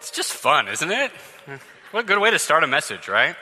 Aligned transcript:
It's 0.00 0.10
just 0.10 0.32
fun, 0.32 0.66
isn't 0.68 0.90
it? 0.90 1.10
What 1.90 2.04
a 2.04 2.06
good 2.06 2.18
way 2.18 2.30
to 2.30 2.38
start 2.38 2.64
a 2.64 2.66
message, 2.66 3.06
right? 3.06 3.36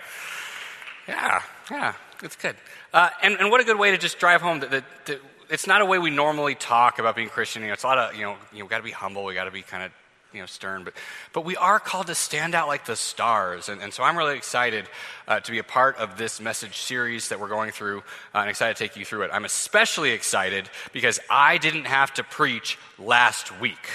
Yeah, 1.07 1.41
yeah, 1.71 1.95
it's 2.21 2.35
good. 2.35 2.57
Uh, 2.93 3.11
and, 3.23 3.37
and 3.37 3.51
what 3.51 3.61
a 3.61 3.65
good 3.65 3.79
way 3.79 3.93
to 3.93 3.99
just 3.99 4.19
drive 4.19 4.41
home 4.41 4.61
that, 4.61 4.73
that, 4.73 4.85
that, 5.07 5.21
it's 5.51 5.69
not 5.69 5.83
a 5.83 5.85
way 5.85 6.01
we 6.01 6.11
normally 6.11 6.57
talk 6.57 6.99
about 6.99 7.15
being 7.15 7.29
Christian. 7.29 7.63
You 7.63 7.69
know, 7.69 7.75
it's 7.75 7.85
a 7.85 7.87
lot 7.87 7.99
of, 7.99 8.17
you 8.17 8.23
know, 8.23 8.37
you 8.53 8.59
know 8.59 8.65
we 8.65 8.71
got 8.71 8.79
to 8.79 8.83
be 8.83 8.91
humble, 8.91 9.25
we 9.25 9.35
got 9.35 9.45
to 9.45 9.53
be 9.53 9.63
kind 9.63 9.85
of 9.85 9.93
you 10.33 10.41
know, 10.41 10.47
stern, 10.47 10.83
but, 10.83 10.95
but 11.33 11.45
we 11.45 11.57
are 11.57 11.79
called 11.79 12.09
to 12.09 12.15
stand 12.15 12.57
out 12.57 12.67
like 12.67 12.87
the 12.87 12.97
stars. 12.97 13.69
And, 13.69 13.81
and 13.81 13.95
so 13.95 14.03
I'm 14.03 14.19
really 14.19 14.37
excited 14.37 14.87
uh, 15.29 15.39
to 15.41 15.51
be 15.53 15.59
a 15.59 15.65
part 15.65 15.97
of 15.97 16.19
this 16.19 16.41
message 16.41 16.79
series 16.79 17.29
that 17.29 17.39
we're 17.39 17.49
going 17.49 17.71
through 17.71 17.99
uh, 18.35 18.39
and 18.39 18.51
excited 18.51 18.77
to 18.77 18.83
take 18.83 18.97
you 18.97 19.05
through 19.05 19.23
it. 19.23 19.31
I'm 19.33 19.45
especially 19.45 20.11
excited 20.11 20.69
because 20.93 21.21
I 21.31 21.59
didn't 21.59 21.85
have 21.85 22.13
to 22.15 22.25
preach 22.25 22.79
last 22.99 23.59
week. 23.61 23.89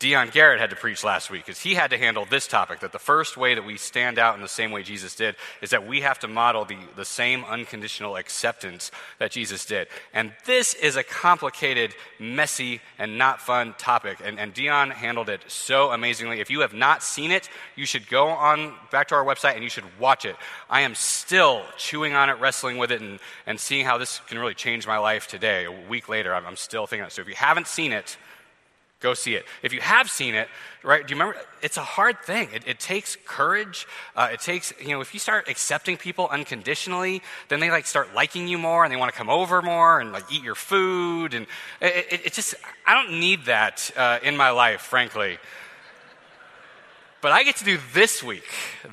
Dion 0.00 0.28
Garrett 0.28 0.60
had 0.60 0.70
to 0.70 0.76
preach 0.76 1.02
last 1.02 1.28
week 1.28 1.44
because 1.44 1.58
he 1.58 1.74
had 1.74 1.90
to 1.90 1.98
handle 1.98 2.24
this 2.24 2.46
topic 2.46 2.78
that 2.80 2.92
the 2.92 3.00
first 3.00 3.36
way 3.36 3.56
that 3.56 3.64
we 3.64 3.76
stand 3.76 4.16
out 4.16 4.36
in 4.36 4.42
the 4.42 4.48
same 4.48 4.70
way 4.70 4.84
Jesus 4.84 5.16
did 5.16 5.34
is 5.60 5.70
that 5.70 5.88
we 5.88 6.02
have 6.02 6.20
to 6.20 6.28
model 6.28 6.64
the, 6.64 6.76
the 6.94 7.04
same 7.04 7.44
unconditional 7.44 8.14
acceptance 8.14 8.92
that 9.18 9.32
Jesus 9.32 9.64
did. 9.64 9.88
And 10.14 10.32
this 10.44 10.74
is 10.74 10.94
a 10.94 11.02
complicated, 11.02 11.96
messy, 12.20 12.80
and 12.96 13.18
not 13.18 13.40
fun 13.40 13.74
topic. 13.76 14.18
And, 14.24 14.38
and 14.38 14.54
Dion 14.54 14.90
handled 14.90 15.28
it 15.28 15.42
so 15.48 15.90
amazingly. 15.90 16.38
If 16.38 16.48
you 16.48 16.60
have 16.60 16.74
not 16.74 17.02
seen 17.02 17.32
it, 17.32 17.48
you 17.74 17.84
should 17.84 18.08
go 18.08 18.28
on 18.28 18.74
back 18.92 19.08
to 19.08 19.16
our 19.16 19.24
website 19.24 19.56
and 19.56 19.64
you 19.64 19.70
should 19.70 19.98
watch 19.98 20.24
it. 20.24 20.36
I 20.70 20.82
am 20.82 20.94
still 20.94 21.64
chewing 21.76 22.14
on 22.14 22.30
it, 22.30 22.34
wrestling 22.34 22.78
with 22.78 22.92
it, 22.92 23.00
and, 23.00 23.18
and 23.46 23.58
seeing 23.58 23.84
how 23.84 23.98
this 23.98 24.20
can 24.28 24.38
really 24.38 24.54
change 24.54 24.86
my 24.86 24.98
life 24.98 25.26
today. 25.26 25.64
A 25.64 25.72
week 25.72 26.08
later, 26.08 26.32
I'm, 26.32 26.46
I'm 26.46 26.56
still 26.56 26.86
thinking. 26.86 27.10
So 27.10 27.20
if 27.20 27.26
you 27.26 27.34
haven't 27.34 27.66
seen 27.66 27.90
it, 27.90 28.16
Go 29.00 29.14
see 29.14 29.34
it. 29.34 29.44
If 29.62 29.72
you 29.72 29.80
have 29.80 30.10
seen 30.10 30.34
it, 30.34 30.48
right, 30.82 31.06
do 31.06 31.14
you 31.14 31.20
remember? 31.20 31.40
It's 31.62 31.76
a 31.76 31.84
hard 31.84 32.20
thing. 32.24 32.48
It, 32.52 32.66
it 32.66 32.80
takes 32.80 33.16
courage. 33.24 33.86
Uh, 34.16 34.30
it 34.32 34.40
takes, 34.40 34.72
you 34.80 34.88
know, 34.88 35.00
if 35.00 35.14
you 35.14 35.20
start 35.20 35.48
accepting 35.48 35.96
people 35.96 36.26
unconditionally, 36.32 37.22
then 37.48 37.60
they 37.60 37.70
like 37.70 37.86
start 37.86 38.12
liking 38.12 38.48
you 38.48 38.58
more 38.58 38.84
and 38.84 38.92
they 38.92 38.96
want 38.96 39.12
to 39.12 39.16
come 39.16 39.30
over 39.30 39.62
more 39.62 40.00
and 40.00 40.10
like 40.10 40.24
eat 40.32 40.42
your 40.42 40.56
food. 40.56 41.32
And 41.32 41.46
it, 41.80 42.06
it, 42.10 42.26
it 42.26 42.32
just, 42.32 42.56
I 42.86 42.94
don't 42.94 43.20
need 43.20 43.44
that 43.44 43.88
uh, 43.96 44.18
in 44.24 44.36
my 44.36 44.50
life, 44.50 44.80
frankly. 44.80 45.38
But 47.20 47.30
I 47.32 47.44
get 47.44 47.56
to 47.56 47.64
do 47.64 47.78
this 47.94 48.22
week. 48.22 48.48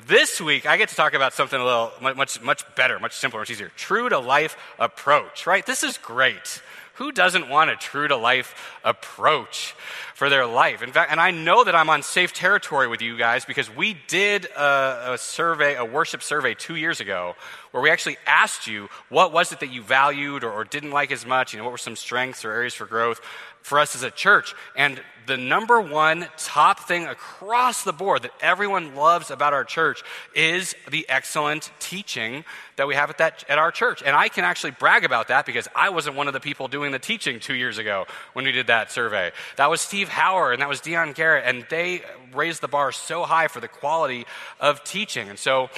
This 0.06 0.40
week, 0.40 0.66
I 0.66 0.76
get 0.76 0.88
to 0.88 0.96
talk 0.96 1.14
about 1.14 1.32
something 1.32 1.60
a 1.60 1.64
little 1.64 1.92
much, 2.00 2.40
much 2.42 2.62
better, 2.76 2.98
much 3.00 3.16
simpler, 3.16 3.40
much 3.40 3.50
easier. 3.50 3.70
True 3.76 4.08
to 4.08 4.18
life 4.18 4.56
approach, 4.78 5.46
right? 5.46 5.64
This 5.66 5.82
is 5.82 5.98
great. 5.98 6.60
Who 6.96 7.12
doesn't 7.12 7.48
want 7.48 7.70
a 7.70 7.76
true 7.76 8.08
to 8.08 8.16
life 8.16 8.78
approach 8.82 9.74
for 10.14 10.30
their 10.30 10.46
life? 10.46 10.82
In 10.82 10.92
fact, 10.92 11.10
and 11.10 11.20
I 11.20 11.30
know 11.30 11.62
that 11.62 11.74
I'm 11.74 11.90
on 11.90 12.02
safe 12.02 12.32
territory 12.32 12.88
with 12.88 13.02
you 13.02 13.18
guys 13.18 13.44
because 13.44 13.68
we 13.68 13.98
did 14.08 14.46
a, 14.46 15.12
a 15.12 15.18
survey, 15.18 15.76
a 15.76 15.84
worship 15.84 16.22
survey 16.22 16.54
two 16.54 16.76
years 16.76 17.00
ago 17.00 17.34
where 17.70 17.82
we 17.82 17.90
actually 17.90 18.16
asked 18.26 18.66
you 18.66 18.88
what 19.10 19.30
was 19.30 19.52
it 19.52 19.60
that 19.60 19.70
you 19.70 19.82
valued 19.82 20.42
or, 20.42 20.50
or 20.50 20.64
didn't 20.64 20.90
like 20.90 21.12
as 21.12 21.26
much, 21.26 21.52
you 21.52 21.58
know, 21.58 21.64
what 21.64 21.72
were 21.72 21.78
some 21.78 21.96
strengths 21.96 22.44
or 22.44 22.50
areas 22.50 22.72
for 22.72 22.86
growth 22.86 23.20
for 23.66 23.80
us 23.80 23.96
as 23.96 24.04
a 24.04 24.12
church. 24.12 24.54
And 24.76 25.00
the 25.26 25.36
number 25.36 25.80
one 25.80 26.28
top 26.36 26.78
thing 26.86 27.08
across 27.08 27.82
the 27.82 27.92
board 27.92 28.22
that 28.22 28.30
everyone 28.40 28.94
loves 28.94 29.32
about 29.32 29.52
our 29.52 29.64
church 29.64 30.04
is 30.36 30.76
the 30.88 31.04
excellent 31.08 31.72
teaching 31.80 32.44
that 32.76 32.86
we 32.86 32.94
have 32.94 33.10
at, 33.10 33.18
that, 33.18 33.44
at 33.48 33.58
our 33.58 33.72
church. 33.72 34.04
And 34.06 34.14
I 34.14 34.28
can 34.28 34.44
actually 34.44 34.70
brag 34.70 35.04
about 35.04 35.26
that 35.28 35.46
because 35.46 35.66
I 35.74 35.90
wasn't 35.90 36.14
one 36.14 36.28
of 36.28 36.32
the 36.32 36.38
people 36.38 36.68
doing 36.68 36.92
the 36.92 37.00
teaching 37.00 37.40
two 37.40 37.54
years 37.54 37.76
ago 37.78 38.06
when 38.34 38.44
we 38.44 38.52
did 38.52 38.68
that 38.68 38.92
survey. 38.92 39.32
That 39.56 39.68
was 39.68 39.80
Steve 39.80 40.08
Hauer 40.08 40.52
and 40.52 40.62
that 40.62 40.68
was 40.68 40.80
Dion 40.80 41.12
Garrett, 41.12 41.42
and 41.44 41.66
they 41.68 42.02
raised 42.32 42.60
the 42.60 42.68
bar 42.68 42.92
so 42.92 43.24
high 43.24 43.48
for 43.48 43.58
the 43.58 43.66
quality 43.66 44.26
of 44.60 44.84
teaching. 44.84 45.28
And 45.28 45.40
so 45.40 45.70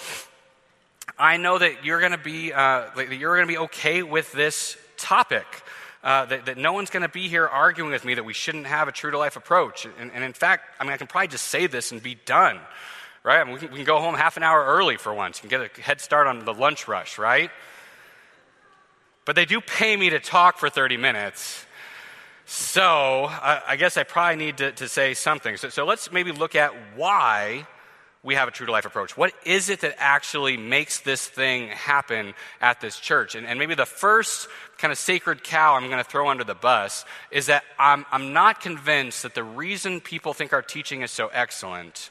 I 1.18 1.38
know 1.38 1.56
that 1.56 1.86
you're 1.86 2.00
going 2.00 2.12
to 2.12 2.18
be 2.18 2.52
uh, 2.52 2.84
that 2.96 3.16
you're 3.16 3.36
going 3.36 3.48
to 3.48 3.52
be 3.52 3.58
okay 3.58 4.02
with 4.02 4.30
this 4.32 4.76
topic 4.98 5.46
uh, 6.02 6.24
that, 6.26 6.46
that, 6.46 6.56
no 6.56 6.72
one's 6.72 6.90
going 6.90 7.02
to 7.02 7.08
be 7.08 7.28
here 7.28 7.46
arguing 7.46 7.90
with 7.90 8.04
me 8.04 8.14
that 8.14 8.24
we 8.24 8.32
shouldn't 8.32 8.66
have 8.66 8.86
a 8.86 8.92
true 8.92 9.10
to 9.10 9.18
life 9.18 9.36
approach. 9.36 9.84
And, 9.84 10.12
and, 10.12 10.22
in 10.22 10.32
fact, 10.32 10.64
I 10.78 10.84
mean, 10.84 10.92
I 10.92 10.96
can 10.96 11.08
probably 11.08 11.28
just 11.28 11.48
say 11.48 11.66
this 11.66 11.90
and 11.90 12.02
be 12.02 12.14
done, 12.14 12.60
right? 13.24 13.40
I 13.40 13.44
mean, 13.44 13.54
we, 13.54 13.60
can, 13.60 13.70
we 13.70 13.76
can 13.76 13.84
go 13.84 13.98
home 13.98 14.14
half 14.14 14.36
an 14.36 14.44
hour 14.44 14.64
early 14.64 14.96
for 14.96 15.12
once 15.12 15.40
and 15.40 15.50
get 15.50 15.60
a 15.60 15.80
head 15.80 16.00
start 16.00 16.26
on 16.28 16.44
the 16.44 16.54
lunch 16.54 16.86
rush, 16.86 17.18
right? 17.18 17.50
But 19.24 19.34
they 19.34 19.44
do 19.44 19.60
pay 19.60 19.96
me 19.96 20.10
to 20.10 20.20
talk 20.20 20.58
for 20.58 20.70
30 20.70 20.96
minutes. 20.96 21.66
So 22.46 23.26
I, 23.26 23.62
I 23.68 23.76
guess 23.76 23.96
I 23.96 24.04
probably 24.04 24.36
need 24.36 24.58
to, 24.58 24.72
to 24.72 24.88
say 24.88 25.14
something. 25.14 25.56
So, 25.56 25.68
so 25.68 25.84
let's 25.84 26.12
maybe 26.12 26.32
look 26.32 26.54
at 26.54 26.72
why 26.96 27.66
we 28.28 28.34
have 28.34 28.46
a 28.46 28.50
true 28.50 28.66
to 28.66 28.72
life 28.72 28.84
approach. 28.84 29.16
What 29.16 29.32
is 29.46 29.70
it 29.70 29.80
that 29.80 29.94
actually 29.96 30.58
makes 30.58 31.00
this 31.00 31.26
thing 31.26 31.68
happen 31.68 32.34
at 32.60 32.78
this 32.78 33.00
church? 33.00 33.34
And, 33.34 33.46
and 33.46 33.58
maybe 33.58 33.74
the 33.74 33.86
first 33.86 34.48
kind 34.76 34.92
of 34.92 34.98
sacred 34.98 35.42
cow 35.42 35.76
I'm 35.76 35.86
going 35.86 35.96
to 35.96 36.04
throw 36.04 36.28
under 36.28 36.44
the 36.44 36.54
bus 36.54 37.06
is 37.30 37.46
that 37.46 37.64
I'm, 37.78 38.04
I'm 38.12 38.34
not 38.34 38.60
convinced 38.60 39.22
that 39.22 39.34
the 39.34 39.42
reason 39.42 40.02
people 40.02 40.34
think 40.34 40.52
our 40.52 40.60
teaching 40.60 41.00
is 41.00 41.10
so 41.10 41.28
excellent 41.28 42.10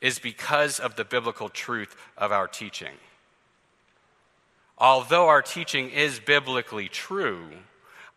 is 0.00 0.18
because 0.18 0.80
of 0.80 0.96
the 0.96 1.04
biblical 1.04 1.50
truth 1.50 1.94
of 2.16 2.32
our 2.32 2.48
teaching. 2.48 2.94
Although 4.78 5.28
our 5.28 5.42
teaching 5.42 5.90
is 5.90 6.20
biblically 6.20 6.88
true, 6.88 7.48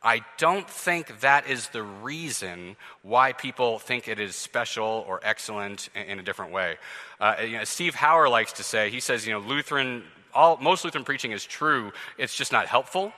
I 0.03 0.21
don't 0.37 0.69
think 0.69 1.21
that 1.21 1.47
is 1.47 1.69
the 1.69 1.81
reason 1.81 2.75
why 3.03 3.31
people 3.31 3.79
think 3.79 4.09
it 4.09 4.19
is 4.19 4.35
special 4.35 5.05
or 5.07 5.21
excellent 5.23 5.89
in 5.95 6.19
a 6.19 6.23
different 6.23 6.51
way. 6.51 6.77
Uh, 7.21 7.35
you 7.41 7.57
know, 7.57 7.63
Steve 7.63 7.95
Hauer 7.95 8.29
likes 8.29 8.53
to 8.53 8.63
say, 8.63 8.89
he 8.89 8.99
says, 8.99 9.25
you 9.25 9.31
know, 9.31 9.39
Lutheran, 9.39 10.03
all, 10.33 10.57
most 10.57 10.83
Lutheran 10.83 11.05
preaching 11.05 11.31
is 11.31 11.45
true, 11.45 11.93
it's 12.17 12.35
just 12.35 12.51
not 12.51 12.67
helpful. 12.67 13.13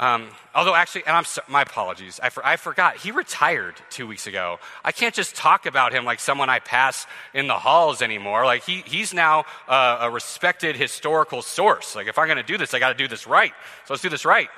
Um, 0.00 0.28
although, 0.54 0.76
actually, 0.76 1.04
and 1.06 1.16
I'm 1.16 1.24
so, 1.24 1.42
my 1.48 1.62
apologies, 1.62 2.20
I, 2.22 2.30
for, 2.30 2.44
I 2.46 2.56
forgot, 2.56 2.96
he 2.96 3.10
retired 3.10 3.74
two 3.90 4.06
weeks 4.06 4.28
ago. 4.28 4.58
I 4.84 4.92
can't 4.92 5.14
just 5.14 5.34
talk 5.34 5.66
about 5.66 5.92
him 5.92 6.04
like 6.04 6.20
someone 6.20 6.48
I 6.48 6.60
pass 6.60 7.06
in 7.34 7.48
the 7.48 7.54
halls 7.54 8.00
anymore. 8.00 8.44
Like, 8.44 8.64
he, 8.64 8.84
he's 8.86 9.12
now 9.12 9.44
uh, 9.68 9.98
a 10.02 10.10
respected 10.10 10.76
historical 10.76 11.42
source. 11.42 11.96
Like, 11.96 12.06
if 12.06 12.16
I'm 12.16 12.26
going 12.26 12.36
to 12.36 12.44
do 12.44 12.58
this, 12.58 12.74
I 12.74 12.78
got 12.78 12.90
to 12.90 12.94
do 12.94 13.08
this 13.08 13.26
right. 13.26 13.52
So 13.86 13.94
let's 13.94 14.02
do 14.02 14.08
this 14.08 14.24
right. 14.24 14.48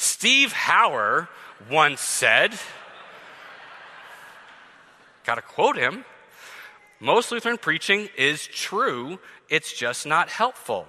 Steve 0.00 0.54
Hauer 0.54 1.28
once 1.70 2.00
said, 2.00 2.54
got 5.26 5.34
to 5.34 5.42
quote 5.42 5.76
him, 5.76 6.06
most 7.00 7.30
Lutheran 7.30 7.58
preaching 7.58 8.08
is 8.16 8.46
true, 8.46 9.18
it's 9.50 9.74
just 9.74 10.06
not 10.06 10.30
helpful. 10.30 10.86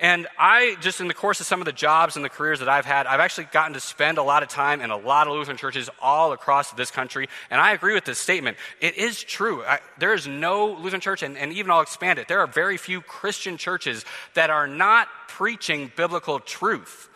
And 0.00 0.26
I, 0.36 0.76
just 0.80 1.00
in 1.00 1.06
the 1.06 1.14
course 1.14 1.38
of 1.38 1.46
some 1.46 1.60
of 1.60 1.66
the 1.66 1.72
jobs 1.72 2.16
and 2.16 2.24
the 2.24 2.28
careers 2.30 2.58
that 2.58 2.68
I've 2.68 2.84
had, 2.84 3.06
I've 3.06 3.20
actually 3.20 3.46
gotten 3.52 3.74
to 3.74 3.80
spend 3.80 4.18
a 4.18 4.24
lot 4.24 4.42
of 4.42 4.48
time 4.48 4.80
in 4.80 4.90
a 4.90 4.96
lot 4.96 5.28
of 5.28 5.34
Lutheran 5.34 5.56
churches 5.56 5.88
all 6.02 6.32
across 6.32 6.72
this 6.72 6.90
country. 6.90 7.28
And 7.48 7.60
I 7.60 7.74
agree 7.74 7.94
with 7.94 8.06
this 8.06 8.18
statement. 8.18 8.56
It 8.80 8.96
is 8.96 9.22
true. 9.22 9.62
I, 9.62 9.78
there 9.98 10.14
is 10.14 10.26
no 10.26 10.72
Lutheran 10.72 11.00
church, 11.00 11.22
and, 11.22 11.38
and 11.38 11.52
even 11.52 11.70
I'll 11.70 11.80
expand 11.80 12.18
it. 12.18 12.26
There 12.26 12.40
are 12.40 12.48
very 12.48 12.76
few 12.76 13.02
Christian 13.02 13.56
churches 13.56 14.04
that 14.34 14.50
are 14.50 14.66
not 14.66 15.06
preaching 15.28 15.92
biblical 15.94 16.40
truth. 16.40 17.09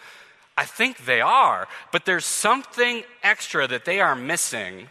I 0.56 0.64
think 0.64 1.04
they 1.04 1.20
are, 1.20 1.66
but 1.90 2.04
there's 2.04 2.24
something 2.24 3.02
extra 3.22 3.66
that 3.66 3.84
they 3.84 4.00
are 4.00 4.14
missing 4.14 4.88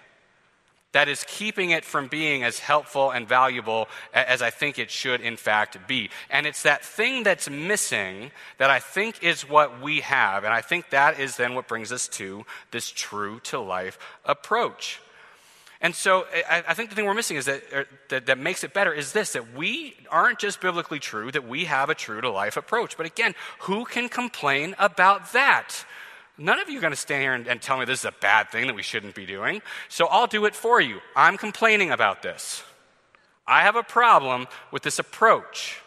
that 0.94 1.10
is 1.10 1.26
keeping 1.28 1.72
it 1.72 1.84
from 1.84 2.08
being 2.08 2.44
as 2.44 2.60
helpful 2.60 3.12
and 3.12 3.28
valuable 3.28 3.88
as 4.14 4.42
I 4.42 4.52
think 4.52 4.78
it 4.78 4.92
should, 4.92 5.22
in 5.22 5.38
fact, 5.38 5.88
be. 5.88 6.10
And 6.30 6.46
it's 6.46 6.64
that 6.64 6.86
thing 6.86 7.24
that's 7.24 7.50
missing 7.50 8.32
that 8.60 8.70
I 8.70 8.80
think 8.80 9.24
is 9.24 9.50
what 9.50 9.82
we 9.82 10.02
have. 10.02 10.44
And 10.44 10.54
I 10.54 10.62
think 10.62 10.92
that 10.92 11.20
is 11.20 11.36
then 11.36 11.56
what 11.56 11.68
brings 11.68 11.92
us 11.92 12.08
to 12.10 12.46
this 12.72 12.92
true 12.92 13.40
to 13.46 13.60
life 13.60 13.98
approach. 14.24 15.00
And 15.84 15.94
so 15.94 16.26
I, 16.50 16.64
I, 16.70 16.74
think 16.74 16.90
the 16.90 16.96
thing 16.96 17.06
we're 17.06 17.14
missing 17.14 17.36
is 17.36 17.46
that, 17.46 17.62
er, 17.74 17.86
that, 18.08 18.28
that 18.28 18.40
makes 18.40 18.64
it 18.64 18.74
better 18.74 18.94
is 18.94 19.12
this 19.12 19.34
that 19.34 19.54
we 19.54 19.96
aren't 20.10 20.40
just 20.40 20.62
biblically 20.62 20.98
true, 20.98 21.30
that 21.32 21.46
we 21.46 21.66
have 21.66 21.90
a 21.90 21.96
true 21.96 22.22
to 22.22 22.30
life 22.32 22.56
approach. 22.56 22.96
But 22.96 23.06
again, 23.06 23.36
who 23.60 23.84
can 23.84 24.08
complain 24.08 24.76
about 24.80 25.34
that? 25.34 25.86
None 26.38 26.58
of 26.62 26.70
you 26.70 26.78
are 26.78 26.82
going 26.82 26.94
to 26.94 26.98
stand 26.98 27.22
here 27.22 27.34
and, 27.34 27.48
and 27.48 27.62
tell 27.62 27.78
me 27.78 27.84
this 27.84 28.00
is 28.00 28.06
a 28.06 28.14
bad 28.22 28.50
thing 28.50 28.68
that 28.68 28.76
we 28.76 28.82
shouldn't 28.82 29.14
be 29.14 29.26
doing. 29.26 29.62
So 29.90 30.08
I'll 30.08 30.26
do 30.26 30.46
it 30.46 30.56
for 30.56 30.80
you. 30.80 31.00
I'm 31.18 31.38
complaining 31.38 31.92
about 31.92 32.24
this. 32.24 32.64
I 33.46 33.64
have 33.64 33.76
a 33.76 33.84
problem 33.84 34.48
with 34.72 34.84
this 34.84 35.00
approach. 35.00 35.82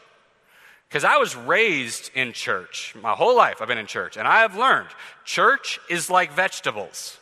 Because 0.88 1.04
I 1.04 1.16
was 1.16 1.34
raised 1.34 2.10
in 2.14 2.32
church. 2.32 2.94
My 3.00 3.12
whole 3.12 3.34
life 3.34 3.62
I've 3.62 3.69
been 3.69 3.78
in 3.78 3.87
church. 3.87 4.19
And 4.19 4.28
I 4.28 4.40
have 4.40 4.56
learned 4.56 4.88
church 5.25 5.81
is 5.88 6.10
like 6.10 6.32
vegetables. 6.32 7.19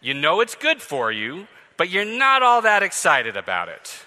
You 0.00 0.14
know 0.14 0.40
it's 0.40 0.54
good 0.54 0.80
for 0.80 1.10
you, 1.10 1.48
but 1.76 1.90
you're 1.90 2.04
not 2.04 2.42
all 2.42 2.62
that 2.62 2.82
excited 2.82 3.36
about 3.36 3.68
it. 3.68 4.04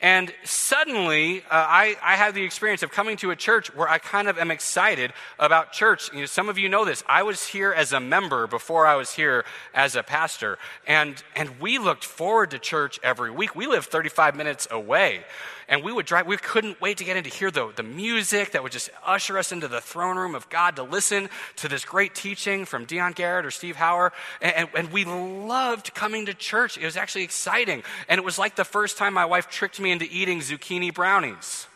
And 0.00 0.30
suddenly, 0.44 1.38
uh, 1.40 1.44
I, 1.50 1.96
I 2.02 2.16
had 2.16 2.34
the 2.34 2.42
experience 2.42 2.82
of 2.82 2.90
coming 2.90 3.16
to 3.18 3.30
a 3.30 3.36
church 3.36 3.74
where 3.74 3.88
I 3.88 3.96
kind 3.96 4.28
of 4.28 4.38
am 4.38 4.50
excited 4.50 5.14
about 5.38 5.72
church. 5.72 6.12
You 6.12 6.20
know, 6.20 6.26
some 6.26 6.50
of 6.50 6.58
you 6.58 6.68
know 6.68 6.84
this. 6.84 7.02
I 7.08 7.22
was 7.22 7.46
here 7.46 7.72
as 7.72 7.94
a 7.94 8.00
member 8.00 8.46
before 8.46 8.86
I 8.86 8.96
was 8.96 9.12
here 9.12 9.46
as 9.72 9.96
a 9.96 10.02
pastor. 10.02 10.58
And, 10.86 11.22
and 11.34 11.60
we 11.60 11.78
looked 11.78 12.04
forward 12.04 12.50
to 12.50 12.58
church 12.58 13.00
every 13.02 13.30
week. 13.30 13.56
We 13.56 13.66
lived 13.66 13.88
35 13.88 14.36
minutes 14.36 14.68
away. 14.70 15.24
And 15.68 15.82
we 15.82 15.92
would 15.92 16.06
drive, 16.06 16.26
we 16.26 16.36
couldn't 16.36 16.80
wait 16.80 16.98
to 16.98 17.04
get 17.04 17.16
in 17.16 17.24
to 17.24 17.30
hear 17.30 17.50
the, 17.50 17.72
the 17.74 17.82
music 17.82 18.52
that 18.52 18.62
would 18.62 18.70
just 18.70 18.88
usher 19.04 19.36
us 19.36 19.50
into 19.50 19.66
the 19.66 19.80
throne 19.80 20.16
room 20.16 20.36
of 20.36 20.48
God 20.48 20.76
to 20.76 20.84
listen 20.84 21.28
to 21.56 21.68
this 21.68 21.84
great 21.84 22.14
teaching 22.14 22.64
from 22.64 22.84
Dion 22.84 23.12
Garrett 23.12 23.44
or 23.44 23.50
Steve 23.50 23.74
Hauer. 23.74 24.12
And, 24.40 24.54
and, 24.54 24.68
and 24.76 24.92
we 24.92 25.04
loved 25.04 25.92
coming 25.92 26.26
to 26.26 26.34
church. 26.34 26.78
It 26.78 26.84
was 26.84 26.96
actually 26.96 27.24
exciting. 27.24 27.82
And 28.08 28.18
it 28.18 28.24
was 28.24 28.38
like 28.38 28.54
the 28.54 28.64
first 28.64 28.96
time 28.96 29.14
my 29.14 29.24
wife 29.24 29.48
tricked 29.48 29.80
me 29.80 29.85
into 29.90 30.06
eating 30.10 30.40
zucchini 30.40 30.92
brownies. 30.92 31.66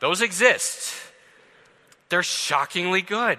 Those 0.00 0.20
exist. 0.20 0.94
They're 2.08 2.22
shockingly 2.22 3.02
good. 3.02 3.38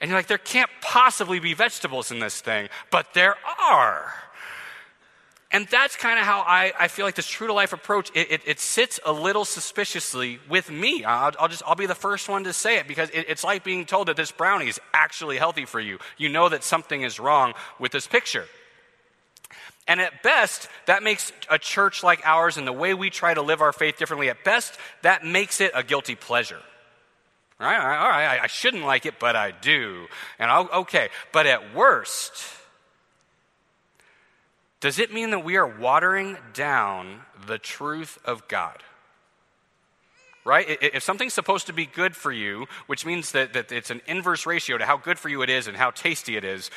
And 0.00 0.10
you're 0.10 0.18
like, 0.18 0.26
there 0.26 0.38
can't 0.38 0.70
possibly 0.80 1.38
be 1.38 1.54
vegetables 1.54 2.10
in 2.10 2.18
this 2.18 2.40
thing, 2.40 2.68
but 2.90 3.14
there 3.14 3.36
are. 3.62 4.12
And 5.50 5.68
that's 5.68 5.94
kind 5.94 6.18
of 6.18 6.24
how 6.24 6.40
I, 6.40 6.72
I 6.80 6.88
feel 6.88 7.06
like 7.06 7.14
this 7.14 7.28
true 7.28 7.46
to 7.46 7.52
life 7.52 7.72
approach, 7.72 8.10
it, 8.12 8.30
it, 8.32 8.40
it 8.44 8.58
sits 8.58 8.98
a 9.06 9.12
little 9.12 9.44
suspiciously 9.44 10.40
with 10.48 10.68
me. 10.68 11.04
I'll, 11.04 11.30
I'll, 11.38 11.48
just, 11.48 11.62
I'll 11.64 11.76
be 11.76 11.86
the 11.86 11.94
first 11.94 12.28
one 12.28 12.42
to 12.42 12.52
say 12.52 12.78
it 12.78 12.88
because 12.88 13.08
it, 13.10 13.26
it's 13.28 13.44
like 13.44 13.62
being 13.62 13.86
told 13.86 14.08
that 14.08 14.16
this 14.16 14.32
brownie 14.32 14.68
is 14.68 14.80
actually 14.92 15.38
healthy 15.38 15.64
for 15.64 15.78
you. 15.78 16.00
You 16.18 16.28
know 16.28 16.48
that 16.48 16.64
something 16.64 17.02
is 17.02 17.20
wrong 17.20 17.54
with 17.78 17.92
this 17.92 18.08
picture. 18.08 18.46
And 19.86 20.00
at 20.00 20.22
best, 20.22 20.68
that 20.86 21.02
makes 21.02 21.32
a 21.50 21.58
church 21.58 22.02
like 22.02 22.24
ours 22.24 22.56
and 22.56 22.66
the 22.66 22.72
way 22.72 22.94
we 22.94 23.10
try 23.10 23.34
to 23.34 23.42
live 23.42 23.60
our 23.60 23.72
faith 23.72 23.98
differently, 23.98 24.30
at 24.30 24.42
best, 24.42 24.78
that 25.02 25.24
makes 25.24 25.60
it 25.60 25.72
a 25.74 25.82
guilty 25.82 26.14
pleasure. 26.14 26.60
All 27.60 27.66
right, 27.66 27.98
all 27.98 28.08
right, 28.08 28.40
I 28.40 28.46
shouldn't 28.46 28.84
like 28.84 29.06
it, 29.06 29.20
but 29.20 29.36
I 29.36 29.52
do. 29.52 30.06
And 30.38 30.50
I'll, 30.50 30.68
okay, 30.80 31.08
but 31.32 31.46
at 31.46 31.74
worst, 31.74 32.32
does 34.80 34.98
it 34.98 35.12
mean 35.12 35.30
that 35.30 35.44
we 35.44 35.56
are 35.56 35.66
watering 35.66 36.36
down 36.52 37.20
the 37.46 37.58
truth 37.58 38.18
of 38.24 38.48
God? 38.48 38.82
Right? 40.44 40.78
If 40.82 41.02
something's 41.02 41.32
supposed 41.32 41.68
to 41.68 41.72
be 41.72 41.86
good 41.86 42.14
for 42.14 42.30
you, 42.30 42.66
which 42.86 43.06
means 43.06 43.32
that, 43.32 43.54
that 43.54 43.72
it's 43.72 43.90
an 43.90 44.02
inverse 44.06 44.44
ratio 44.44 44.76
to 44.76 44.84
how 44.84 44.98
good 44.98 45.18
for 45.18 45.30
you 45.30 45.40
it 45.40 45.48
is 45.48 45.68
and 45.68 45.76
how 45.76 45.90
tasty 45.90 46.36
it 46.36 46.44
is, 46.44 46.70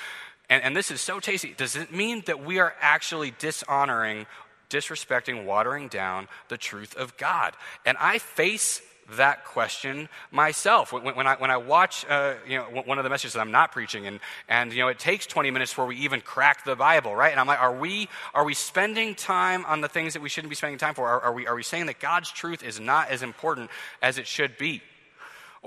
and, 0.49 0.63
and 0.63 0.75
this 0.75 0.91
is 0.91 1.01
so 1.01 1.19
tasty, 1.19 1.53
does 1.57 1.75
it 1.75 1.93
mean 1.93 2.23
that 2.25 2.43
we 2.43 2.59
are 2.59 2.73
actually 2.79 3.33
dishonoring, 3.37 4.25
disrespecting, 4.69 5.45
watering 5.45 5.87
down 5.87 6.27
the 6.47 6.57
truth 6.57 6.95
of 6.95 7.17
God? 7.17 7.53
And 7.85 7.97
I 7.99 8.19
face 8.19 8.81
that 9.15 9.45
question 9.45 10.09
myself. 10.31 10.91
When, 10.91 11.03
when 11.15 11.27
I, 11.27 11.35
when 11.35 11.51
I 11.51 11.57
watch 11.57 12.05
uh, 12.09 12.35
you 12.47 12.57
know, 12.57 12.63
one 12.85 12.97
of 12.97 13.03
the 13.03 13.09
messages 13.09 13.33
that 13.33 13.39
I'm 13.39 13.51
not 13.51 13.71
preaching, 13.71 14.05
and, 14.05 14.19
and 14.49 14.71
you 14.71 14.79
know, 14.79 14.89
it 14.89 14.99
takes 14.99 15.25
20 15.25 15.51
minutes 15.51 15.71
before 15.71 15.85
we 15.85 15.97
even 15.97 16.21
crack 16.21 16.65
the 16.65 16.75
Bible, 16.75 17.15
right? 17.15 17.31
And 17.31 17.39
I'm 17.39 17.47
like, 17.47 17.61
are 17.61 17.75
we, 17.75 18.09
are 18.33 18.43
we 18.43 18.53
spending 18.53 19.15
time 19.15 19.65
on 19.65 19.81
the 19.81 19.87
things 19.87 20.13
that 20.13 20.21
we 20.21 20.29
shouldn't 20.29 20.49
be 20.49 20.55
spending 20.55 20.77
time 20.77 20.93
for? 20.93 21.07
Are, 21.07 21.21
are, 21.21 21.33
we, 21.33 21.47
are 21.47 21.55
we 21.55 21.63
saying 21.63 21.85
that 21.87 21.99
God's 21.99 22.31
truth 22.31 22.63
is 22.63 22.79
not 22.79 23.09
as 23.09 23.23
important 23.23 23.69
as 24.01 24.17
it 24.17 24.27
should 24.27 24.57
be? 24.57 24.81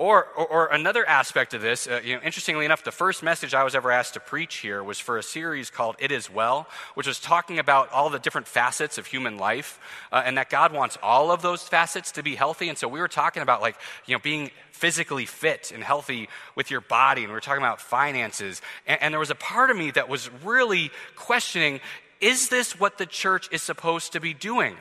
Or, 0.01 0.25
or, 0.35 0.47
or, 0.47 0.67
another 0.69 1.07
aspect 1.07 1.53
of 1.53 1.61
this, 1.61 1.85
uh, 1.85 2.01
you 2.03 2.15
know, 2.15 2.23
interestingly 2.23 2.65
enough, 2.65 2.83
the 2.83 2.91
first 2.91 3.21
message 3.21 3.53
I 3.53 3.63
was 3.63 3.75
ever 3.75 3.91
asked 3.91 4.15
to 4.15 4.19
preach 4.19 4.55
here 4.55 4.83
was 4.83 4.97
for 4.97 5.19
a 5.19 5.21
series 5.21 5.69
called 5.69 5.95
It 5.99 6.11
Is 6.11 6.27
Well, 6.27 6.67
which 6.95 7.05
was 7.05 7.19
talking 7.19 7.59
about 7.59 7.91
all 7.91 8.09
the 8.09 8.17
different 8.17 8.47
facets 8.47 8.97
of 8.97 9.05
human 9.05 9.37
life, 9.37 9.79
uh, 10.11 10.23
and 10.25 10.39
that 10.39 10.49
God 10.49 10.73
wants 10.73 10.97
all 11.03 11.29
of 11.29 11.43
those 11.43 11.61
facets 11.61 12.13
to 12.13 12.23
be 12.23 12.33
healthy. 12.33 12.67
And 12.67 12.79
so 12.79 12.87
we 12.87 12.99
were 12.99 13.07
talking 13.07 13.43
about, 13.43 13.61
like, 13.61 13.75
you 14.07 14.15
know, 14.15 14.19
being 14.23 14.49
physically 14.71 15.27
fit 15.27 15.71
and 15.71 15.83
healthy 15.83 16.29
with 16.55 16.71
your 16.71 16.81
body, 16.81 17.21
and 17.21 17.29
we 17.29 17.35
were 17.35 17.39
talking 17.39 17.61
about 17.61 17.79
finances. 17.79 18.59
And, 18.87 19.03
and 19.03 19.13
there 19.13 19.19
was 19.19 19.29
a 19.29 19.35
part 19.35 19.69
of 19.69 19.77
me 19.77 19.91
that 19.91 20.09
was 20.09 20.31
really 20.43 20.89
questioning 21.15 21.79
is 22.19 22.49
this 22.49 22.79
what 22.79 22.97
the 22.97 23.05
church 23.05 23.49
is 23.51 23.61
supposed 23.61 24.13
to 24.13 24.19
be 24.19 24.33
doing? 24.33 24.77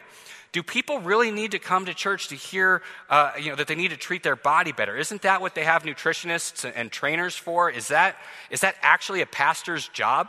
Do 0.53 0.63
people 0.63 0.99
really 0.99 1.31
need 1.31 1.53
to 1.53 1.59
come 1.59 1.87
to 1.87 1.95
church 1.95 2.29
to 2.29 2.35
hear 2.35 2.83
uh, 3.09 3.33
you 3.39 3.51
know, 3.51 3.57
that 3.57 3.69
they 3.69 3.77
need 3.77 3.91
to 3.91 3.97
treat 3.97 4.23
their 4.23 4.37
body 4.37 4.73
better? 4.73 4.97
Isn't 4.97 5.23
that 5.23 5.41
what 5.41 5.55
they 5.55 5.65
have 5.65 5.85
nutritionists 5.85 6.71
and 6.75 6.91
trainers 6.91 7.37
for? 7.37 7.71
Is 7.71 7.89
that, 7.89 8.17
is 8.51 8.61
that 8.63 8.75
actually 8.83 9.21
a 9.21 9.27
pastor's 9.27 9.87
job 9.89 10.29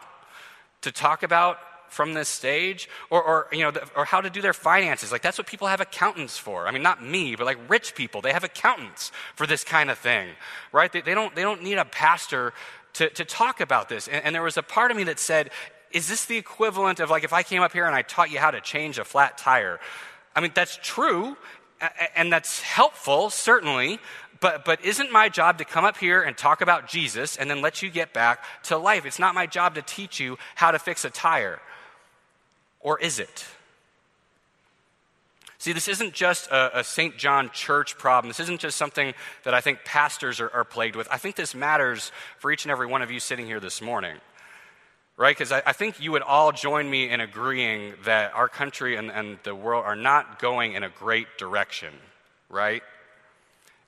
to 0.81 0.91
talk 0.91 1.23
about 1.23 1.57
from 1.89 2.13
this 2.13 2.29
stage? 2.29 2.87
Or, 3.09 3.23
or 3.23 3.47
you 3.51 3.63
know 3.63 3.73
or 3.95 4.05
how 4.05 4.21
to 4.21 4.29
do 4.29 4.41
their 4.41 4.53
finances? 4.53 5.11
Like 5.11 5.23
that's 5.23 5.37
what 5.39 5.47
people 5.47 5.67
have 5.67 5.81
accountants 5.81 6.37
for. 6.37 6.67
I 6.67 6.71
mean 6.71 6.83
not 6.83 7.03
me 7.03 7.35
but 7.35 7.45
like 7.45 7.57
rich 7.67 7.95
people 7.95 8.21
they 8.21 8.31
have 8.31 8.43
accountants 8.43 9.11
for 9.35 9.47
this 9.47 9.63
kind 9.63 9.89
of 9.89 9.97
thing 9.97 10.29
right? 10.71 10.91
They, 10.91 11.01
they 11.01 11.13
don't 11.13 11.35
they 11.35 11.41
don't 11.41 11.63
need 11.63 11.77
a 11.77 11.85
pastor 11.85 12.53
to, 12.93 13.09
to 13.09 13.25
talk 13.25 13.59
about 13.59 13.89
this. 13.89 14.07
And, 14.07 14.23
and 14.23 14.35
there 14.35 14.43
was 14.43 14.57
a 14.57 14.63
part 14.63 14.91
of 14.91 14.97
me 14.97 15.03
that 15.05 15.19
said 15.19 15.49
is 15.91 16.07
this 16.07 16.25
the 16.25 16.37
equivalent 16.37 16.99
of 16.99 17.09
like 17.09 17.23
if 17.23 17.33
i 17.33 17.43
came 17.43 17.61
up 17.61 17.73
here 17.73 17.85
and 17.85 17.95
i 17.95 18.01
taught 18.01 18.31
you 18.31 18.39
how 18.39 18.51
to 18.51 18.61
change 18.61 18.97
a 18.97 19.03
flat 19.03 19.37
tire 19.37 19.79
I 20.35 20.41
mean, 20.41 20.51
that's 20.53 20.79
true, 20.81 21.35
and 22.15 22.31
that's 22.31 22.61
helpful, 22.61 23.29
certainly, 23.29 23.99
but, 24.39 24.65
but 24.65 24.83
isn't 24.83 25.11
my 25.11 25.29
job 25.29 25.59
to 25.59 25.65
come 25.65 25.85
up 25.85 25.97
here 25.97 26.23
and 26.23 26.35
talk 26.35 26.61
about 26.61 26.87
Jesus 26.87 27.37
and 27.37 27.49
then 27.49 27.61
let 27.61 27.81
you 27.81 27.89
get 27.89 28.11
back 28.11 28.43
to 28.63 28.77
life? 28.77 29.05
It's 29.05 29.19
not 29.19 29.35
my 29.35 29.45
job 29.45 29.75
to 29.75 29.81
teach 29.81 30.19
you 30.19 30.37
how 30.55 30.71
to 30.71 30.79
fix 30.79 31.05
a 31.05 31.09
tire. 31.11 31.59
Or 32.79 32.99
is 32.99 33.19
it? 33.19 33.45
See, 35.59 35.73
this 35.73 35.87
isn't 35.87 36.15
just 36.15 36.49
a, 36.49 36.79
a 36.79 36.83
St. 36.83 37.17
John 37.17 37.51
church 37.51 37.99
problem. 37.99 38.29
This 38.29 38.39
isn't 38.39 38.59
just 38.59 38.77
something 38.77 39.13
that 39.43 39.53
I 39.53 39.61
think 39.61 39.83
pastors 39.85 40.39
are, 40.39 40.49
are 40.49 40.63
plagued 40.63 40.95
with. 40.95 41.07
I 41.11 41.19
think 41.19 41.35
this 41.35 41.53
matters 41.53 42.11
for 42.39 42.51
each 42.51 42.65
and 42.65 42.71
every 42.71 42.87
one 42.87 43.03
of 43.03 43.11
you 43.11 43.19
sitting 43.19 43.45
here 43.45 43.59
this 43.59 43.79
morning 43.79 44.17
right? 45.21 45.37
Because 45.37 45.51
I, 45.51 45.61
I, 45.67 45.71
think 45.71 45.99
you 45.99 46.11
would 46.13 46.23
all 46.23 46.51
join 46.51 46.89
me 46.89 47.07
in 47.07 47.21
agreeing 47.21 47.93
that 48.05 48.33
our 48.33 48.49
country 48.49 48.95
and, 48.95 49.11
and 49.11 49.37
the 49.43 49.53
world 49.53 49.85
are 49.85 49.95
not 49.95 50.39
going 50.39 50.73
in 50.73 50.81
a 50.81 50.89
great 50.89 51.27
direction, 51.37 51.93
right? 52.49 52.81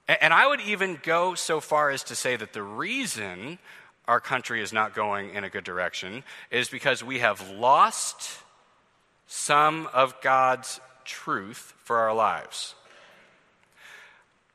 And, 0.08 0.20
and 0.22 0.34
I 0.34 0.46
would 0.46 0.62
even 0.62 1.00
go 1.02 1.34
so 1.34 1.60
far 1.60 1.90
as 1.90 2.04
to 2.04 2.16
say 2.16 2.36
that 2.36 2.54
the 2.54 2.62
reason 2.62 3.58
our 4.08 4.20
country 4.20 4.62
is 4.62 4.72
not 4.72 4.94
going 4.94 5.34
in 5.34 5.44
a 5.44 5.50
good 5.50 5.64
direction 5.64 6.24
is 6.52 6.70
because 6.70 7.04
we 7.04 7.18
have 7.18 7.50
lost 7.50 8.38
some 9.26 9.90
of 9.92 10.14
God's 10.22 10.80
truth 11.04 11.74
for 11.80 11.98
our 11.98 12.14
lives. 12.14 12.76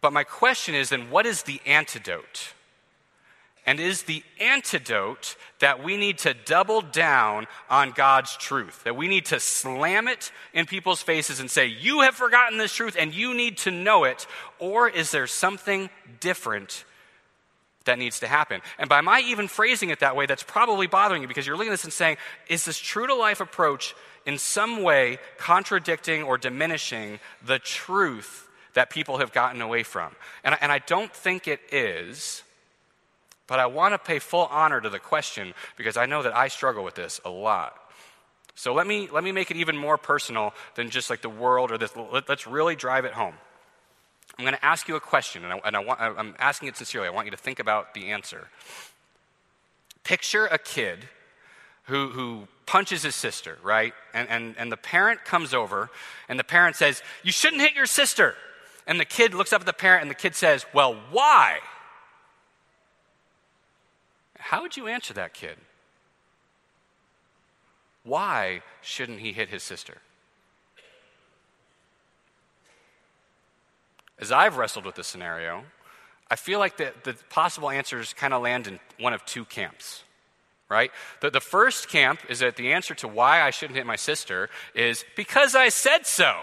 But 0.01 0.13
my 0.13 0.23
question 0.23 0.77
is 0.77 0.91
then, 0.91 1.11
what 1.11 1.27
is 1.27 1.43
the 1.43 1.61
antidote? 1.67 2.55
And 3.69 3.81
is 3.81 4.05
the 4.05 4.23
antidote 4.41 5.37
that 5.59 5.85
we 5.85 5.99
need 5.99 6.17
to 6.17 6.33
double 6.33 6.81
down 6.81 7.47
on 7.69 7.91
God's 7.91 8.35
truth. 8.35 8.83
That 8.85 8.97
we 8.97 9.09
need 9.09 9.27
to 9.27 9.39
slam 9.39 10.09
it 10.09 10.33
in 10.55 10.65
people's 10.65 11.03
faces 11.03 11.39
and 11.39 11.51
say, 11.51 11.67
You 11.67 12.01
have 12.01 12.15
forgotten 12.15 12.57
this 12.57 12.75
truth 12.75 12.97
and 12.99 13.15
you 13.15 13.35
need 13.35 13.59
to 13.59 13.71
know 13.71 14.05
it. 14.05 14.27
Or 14.59 14.89
is 14.89 15.11
there 15.11 15.27
something 15.27 15.91
different 16.19 16.87
that 17.85 17.99
needs 17.99 18.21
to 18.21 18.27
happen? 18.27 18.63
And 18.79 18.89
by 18.89 19.03
my 19.03 19.21
even 19.21 19.49
phrasing 19.49 19.91
it 19.91 20.01
that 20.01 20.17
way, 20.17 20.25
that's 20.25 20.43
probably 20.43 20.87
bothering 20.87 21.21
you 21.21 21.29
because 21.29 21.47
you're 21.47 21.59
looking 21.59 21.69
at 21.71 21.75
this 21.75 21.85
and 21.85 21.93
saying, 21.93 22.17
Is 22.49 22.65
this 22.65 22.79
true 22.79 23.07
to 23.07 23.15
life 23.15 23.43
approach 23.43 23.95
in 24.25 24.39
some 24.39 24.83
way 24.83 25.19
contradicting 25.37 26.23
or 26.23 26.39
diminishing 26.39 27.21
the 27.45 27.59
truth 27.59 28.49
that 28.73 28.89
people 28.89 29.19
have 29.19 29.31
gotten 29.31 29.61
away 29.61 29.83
from? 29.83 30.17
And, 30.43 30.57
and 30.63 30.73
I 30.73 30.79
don't 30.79 31.13
think 31.13 31.47
it 31.47 31.61
is. 31.71 32.45
But 33.49 33.59
I 33.59 33.67
want 33.67 33.95
to 33.95 33.99
pay 33.99 34.21
full 34.21 34.47
honor 34.47 34.81
to 34.81 34.89
the 34.89 35.01
question 35.01 35.55
because 35.77 35.97
I 35.97 36.07
know 36.07 36.23
that 36.23 36.37
I 36.37 36.47
struggle 36.47 36.85
with 36.85 36.95
this 36.95 37.21
a 37.25 37.31
lot. 37.31 37.75
So 38.55 38.75
let 38.75 38.87
me, 38.87 39.09
let 39.11 39.25
me 39.25 39.33
make 39.33 39.51
it 39.51 39.57
even 39.57 39.77
more 39.77 39.97
personal 39.97 40.53
than 40.75 40.91
just 40.91 41.11
like 41.11 41.23
the 41.23 41.31
world 41.31 41.73
or 41.73 41.79
this. 41.79 41.97
Let, 41.97 42.29
us 42.29 42.47
really 42.47 42.77
drive 42.77 43.05
it 43.05 43.13
home. 43.13 43.35
I'm 44.39 44.45
going 44.45 44.55
to 44.55 44.65
ask 44.65 44.87
you 44.87 44.97
a 44.97 45.01
question, 45.01 45.45
and, 45.45 45.55
I, 45.55 45.61
and 45.65 45.77
I 45.77 45.79
want, 45.81 46.01
I'm 46.01 46.35
asking 46.39 46.69
it 46.69 46.77
sincerely. 46.77 47.09
I 47.09 47.11
want 47.11 47.27
you 47.27 47.31
to 47.33 47.37
think 47.37 47.59
about 47.59 47.95
the 47.95 48.11
answer. 48.11 48.49
Picture 50.05 50.47
a 50.47 50.59
kid 50.59 51.09
who, 51.85 52.09
who 52.09 52.49
punches 52.67 53.03
his 53.03 53.15
sister, 53.15 53.59
right? 53.63 53.95
And, 54.13 54.29
and, 54.29 54.55
and 54.59 54.71
the 54.71 54.77
parent 54.77 55.25
comes 55.25 55.55
over, 55.55 55.91
and 56.29 56.39
the 56.39 56.45
parent 56.45 56.77
says, 56.77 57.03
You 57.23 57.33
shouldn't 57.33 57.63
hit 57.63 57.75
your 57.75 57.87
sister. 57.87 58.35
And 58.87 59.01
the 59.01 59.05
kid 59.05 59.35
looks 59.35 59.53
up 59.53 59.63
at 59.63 59.67
the 59.67 59.73
parent, 59.73 60.03
and 60.03 60.11
the 60.11 60.15
kid 60.15 60.35
says, 60.35 60.67
Well, 60.75 60.97
why? 61.11 61.59
How 64.49 64.63
would 64.63 64.79
you 64.79 64.87
answer 64.87 65.13
that 65.13 65.35
kid? 65.35 65.59
Why 68.03 68.63
shouldn't 68.81 69.21
he 69.21 69.35
hit 69.35 69.51
his 69.51 69.63
sister? 69.63 69.99
As 74.19 74.33
I've 74.33 74.57
wrestled 74.57 74.87
with 74.87 74.95
this 74.95 75.07
scenario, 75.07 75.65
I 76.31 76.37
feel 76.37 76.61
like 76.61 76.79
the, 76.79 76.95
the 77.05 77.15
possible 77.29 77.69
answers 77.69 78.15
kind 78.15 78.33
of 78.33 78.41
land 78.41 78.67
in 78.67 78.81
one 78.99 79.13
of 79.13 79.23
two 79.27 79.45
camps. 79.45 80.03
right? 80.71 80.93
The, 81.21 81.29
the 81.29 81.41
first 81.41 81.91
camp 81.91 82.21
is 82.31 82.39
that 82.39 82.57
the 82.57 82.73
answer 82.73 82.95
to 82.95 83.09
why 83.09 83.43
I 83.43 83.51
shouldn't 83.51 83.77
hit 83.77 83.85
my 83.85 83.97
sister 83.97 84.49
is 84.75 85.05
because 85.15 85.55
I 85.55 85.69
said 85.69 86.07
so. 86.07 86.35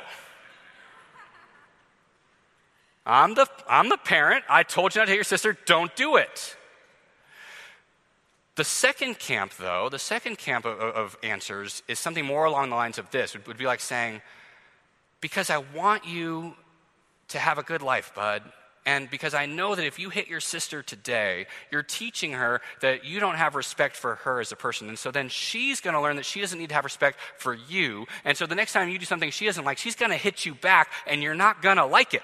I'm 3.03 3.33
the, 3.33 3.47
I'm 3.67 3.89
the 3.89 3.97
parent. 3.97 4.43
I 4.47 4.61
told 4.61 4.93
you 4.93 5.01
not 5.01 5.05
to 5.05 5.11
hit 5.11 5.17
your 5.17 5.23
sister. 5.23 5.57
Don't 5.65 5.95
do 5.95 6.17
it. 6.17 6.55
The 8.55 8.63
second 8.63 9.19
camp, 9.19 9.53
though, 9.57 9.89
the 9.89 9.99
second 9.99 10.37
camp 10.37 10.65
of, 10.65 10.79
of 10.79 11.17
answers 11.21 11.83
is 11.87 11.99
something 11.99 12.25
more 12.25 12.45
along 12.45 12.69
the 12.69 12.75
lines 12.75 12.97
of 12.97 13.11
this. 13.11 13.35
It 13.35 13.45
would 13.47 13.57
be 13.57 13.65
like 13.65 13.81
saying, 13.81 14.21
Because 15.19 15.49
I 15.49 15.57
want 15.57 16.05
you 16.05 16.55
to 17.29 17.39
have 17.39 17.57
a 17.57 17.63
good 17.63 17.81
life, 17.81 18.13
bud. 18.15 18.43
And 18.87 19.09
because 19.09 19.33
I 19.33 19.47
know 19.47 19.73
that 19.73 19.83
if 19.83 19.97
you 19.97 20.11
hit 20.11 20.27
your 20.27 20.39
sister 20.39 20.83
today, 20.83 21.47
you're 21.71 21.81
teaching 21.81 22.33
her 22.33 22.61
that 22.81 23.03
you 23.03 23.19
don't 23.19 23.35
have 23.35 23.55
respect 23.55 23.95
for 23.95 24.15
her 24.15 24.39
as 24.39 24.51
a 24.51 24.55
person. 24.55 24.87
And 24.89 24.99
so 24.99 25.09
then 25.09 25.27
she's 25.27 25.81
going 25.81 25.95
to 25.95 26.01
learn 26.01 26.17
that 26.17 26.25
she 26.25 26.39
doesn't 26.39 26.59
need 26.59 26.69
to 26.69 26.75
have 26.75 26.85
respect 26.85 27.17
for 27.37 27.55
you. 27.55 28.05
And 28.23 28.37
so 28.37 28.45
the 28.45 28.53
next 28.53 28.73
time 28.73 28.87
you 28.89 28.99
do 28.99 29.05
something 29.05 29.31
she 29.31 29.47
doesn't 29.47 29.65
like, 29.65 29.79
she's 29.79 29.95
going 29.95 30.11
to 30.11 30.17
hit 30.17 30.45
you 30.45 30.53
back, 30.53 30.91
and 31.07 31.23
you're 31.23 31.33
not 31.33 31.63
going 31.63 31.77
to 31.77 31.85
like 31.85 32.13
it. 32.13 32.21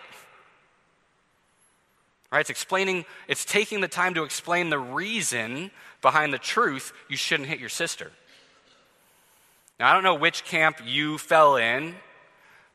Right? 2.32 2.40
It's 2.40 2.50
explaining, 2.50 3.06
it's 3.28 3.44
taking 3.44 3.82
the 3.82 3.88
time 3.88 4.14
to 4.14 4.24
explain 4.24 4.70
the 4.70 4.80
reason 4.80 5.72
behind 6.02 6.34
the 6.34 6.40
truth 6.40 6.94
you 7.10 7.18
shouldn't 7.18 7.50
hit 7.50 7.60
your 7.60 7.70
sister. 7.70 8.12
Now, 9.80 9.90
I 9.90 9.94
don't 9.94 10.04
know 10.04 10.16
which 10.16 10.46
camp 10.46 10.80
you 10.86 11.18
fell 11.18 11.58
in, 11.58 11.96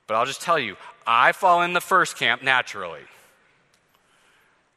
but 0.07 0.15
I'll 0.15 0.27
just 0.27 0.43
tell 0.43 0.59
you, 0.59 0.77
I 1.07 1.33
fall 1.33 1.63
in 1.63 1.73
the 1.73 1.81
first 1.81 2.17
camp 2.17 2.43
naturally. 2.43 3.03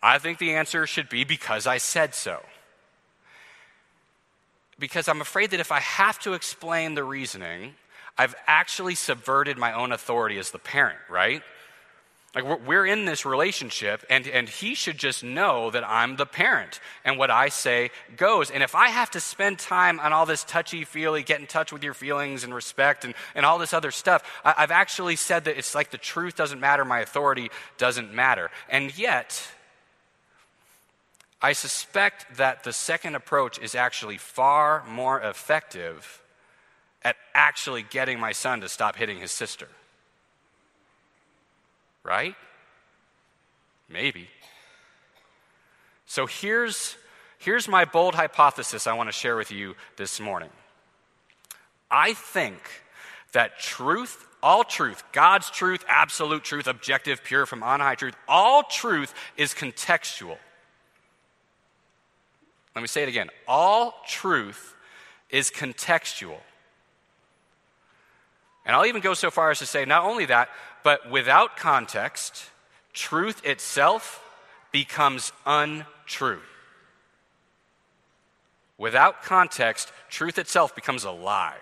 I 0.02 0.18
think 0.18 0.38
the 0.38 0.54
answer 0.54 0.88
should 0.88 1.10
be 1.10 1.24
because 1.24 1.68
I 1.68 1.78
said 1.78 2.16
so. 2.16 2.42
Because 4.78 5.10
I'm 5.10 5.20
afraid 5.20 5.52
that 5.52 5.60
if 5.60 5.72
I 5.72 5.80
have 5.80 6.20
to 6.20 6.34
explain 6.34 6.94
the 6.94 7.04
reasoning, 7.04 7.74
I've 8.18 8.36
actually 8.48 8.96
subverted 8.96 9.58
my 9.58 9.74
own 9.74 9.92
authority 9.92 10.38
as 10.38 10.52
the 10.52 10.60
parent, 10.60 11.00
right? 11.10 11.42
Like, 12.36 12.68
we're 12.68 12.86
in 12.86 13.06
this 13.06 13.26
relationship, 13.26 14.06
and, 14.08 14.28
and 14.28 14.48
he 14.48 14.76
should 14.76 15.00
just 15.00 15.24
know 15.24 15.72
that 15.72 15.84
I'm 15.84 16.16
the 16.16 16.28
parent, 16.28 16.80
and 17.04 17.18
what 17.18 17.32
I 17.32 17.50
say 17.50 17.90
goes. 18.18 18.52
And 18.52 18.62
if 18.62 18.76
I 18.76 18.90
have 18.90 19.10
to 19.12 19.20
spend 19.20 19.58
time 19.58 20.00
on 20.00 20.14
all 20.14 20.28
this 20.28 20.44
touchy 20.44 20.84
feely, 20.84 21.24
get 21.24 21.40
in 21.40 21.48
touch 21.48 21.74
with 21.74 21.84
your 21.84 21.96
feelings 21.96 22.44
and 22.44 22.54
respect 22.54 23.04
and, 23.04 23.16
and 23.34 23.48
all 23.48 23.58
this 23.58 23.74
other 23.74 23.90
stuff, 23.90 24.24
I, 24.46 24.54
I've 24.60 24.70
actually 24.70 25.16
said 25.16 25.46
that 25.46 25.58
it's 25.58 25.74
like 25.74 25.90
the 25.90 25.98
truth 25.98 26.36
doesn't 26.36 26.60
matter, 26.60 26.86
my 26.86 27.00
authority 27.00 27.50
doesn't 27.80 28.14
matter. 28.14 28.52
And 28.70 28.96
yet, 28.96 29.52
I 31.42 31.54
suspect 31.54 32.38
that 32.38 32.64
the 32.64 32.74
second 32.74 33.16
approach 33.16 33.58
is 33.58 33.74
actually 33.74 34.18
far 34.18 34.84
more 34.88 35.20
effective 35.20 36.22
at 37.02 37.16
actually 37.34 37.82
getting 37.82 38.20
my 38.20 38.34
son 38.34 38.62
to 38.62 38.70
stop 38.70 38.98
hitting 38.98 39.20
his 39.20 39.32
sister. 39.32 39.68
Right? 42.10 42.36
Maybe. 43.88 44.28
So 46.08 46.26
here's, 46.26 46.96
here's 47.38 47.68
my 47.68 47.86
bold 47.86 48.16
hypothesis 48.16 48.88
I 48.88 48.94
want 48.94 49.10
to 49.10 49.14
share 49.14 49.36
with 49.36 49.52
you 49.52 49.76
this 49.96 50.20
morning. 50.20 50.50
I 51.92 52.14
think 52.16 52.58
that 53.34 53.60
truth, 53.60 54.26
all 54.42 54.64
truth, 54.64 55.04
God's 55.12 55.52
truth, 55.52 55.86
absolute 55.88 56.44
truth, 56.44 56.66
objective, 56.66 57.24
pure, 57.24 57.46
from 57.46 57.62
on 57.62 57.80
high 57.80 57.94
truth, 57.94 58.16
all 58.28 58.64
truth 58.64 59.14
is 59.38 59.54
contextual. 59.54 60.38
Let 62.74 62.82
me 62.82 62.88
say 62.88 63.04
it 63.04 63.10
again. 63.10 63.30
All 63.48 63.94
truth 64.08 64.74
is 65.30 65.52
contextual. 65.52 66.40
And 68.66 68.76
I'll 68.76 68.86
even 68.86 69.02
go 69.02 69.14
so 69.14 69.32
far 69.32 69.52
as 69.52 69.60
to 69.60 69.66
say 69.66 69.86
not 69.86 70.04
only 70.04 70.26
that, 70.26 70.50
but 70.84 71.10
without 71.10 71.58
context, 71.58 72.50
truth 72.94 73.46
itself 73.46 74.24
becomes 74.72 75.32
untrue. 75.46 76.42
Without 78.78 79.24
context, 79.24 79.92
truth 80.10 80.38
itself 80.38 80.74
becomes 80.74 81.04
a 81.04 81.12
lie. 81.12 81.58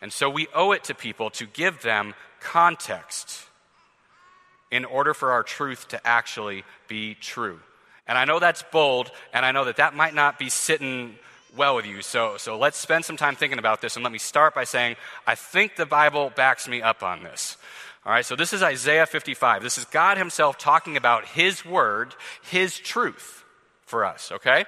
And 0.00 0.12
so 0.12 0.30
we 0.30 0.46
owe 0.54 0.72
it 0.72 0.84
to 0.84 0.94
people 0.94 1.30
to 1.30 1.46
give 1.46 1.82
them 1.82 2.14
context 2.40 3.44
in 4.70 4.84
order 4.84 5.14
for 5.14 5.32
our 5.32 5.42
truth 5.42 5.88
to 5.88 6.06
actually 6.06 6.64
be 6.86 7.14
true. 7.14 7.60
And 8.06 8.16
I 8.16 8.24
know 8.24 8.38
that's 8.38 8.62
bold, 8.62 9.10
and 9.32 9.44
I 9.44 9.52
know 9.52 9.64
that 9.64 9.76
that 9.76 9.94
might 9.94 10.14
not 10.14 10.38
be 10.38 10.48
sitting 10.48 11.16
well 11.56 11.76
with 11.76 11.86
you. 11.86 12.02
So, 12.02 12.36
so 12.36 12.58
let's 12.58 12.78
spend 12.78 13.04
some 13.04 13.16
time 13.16 13.36
thinking 13.36 13.58
about 13.58 13.80
this. 13.80 13.96
And 13.96 14.02
let 14.02 14.12
me 14.12 14.18
start 14.18 14.54
by 14.54 14.64
saying, 14.64 14.96
I 15.26 15.34
think 15.34 15.76
the 15.76 15.86
Bible 15.86 16.32
backs 16.34 16.68
me 16.68 16.82
up 16.82 17.02
on 17.02 17.22
this. 17.22 17.56
All 18.06 18.12
right, 18.12 18.24
so 18.24 18.36
this 18.36 18.52
is 18.52 18.62
Isaiah 18.62 19.06
55. 19.06 19.62
This 19.62 19.76
is 19.76 19.84
God 19.84 20.16
Himself 20.18 20.56
talking 20.56 20.96
about 20.96 21.26
His 21.26 21.64
word, 21.64 22.14
His 22.42 22.78
truth 22.78 23.44
for 23.82 24.04
us, 24.04 24.32
okay? 24.32 24.64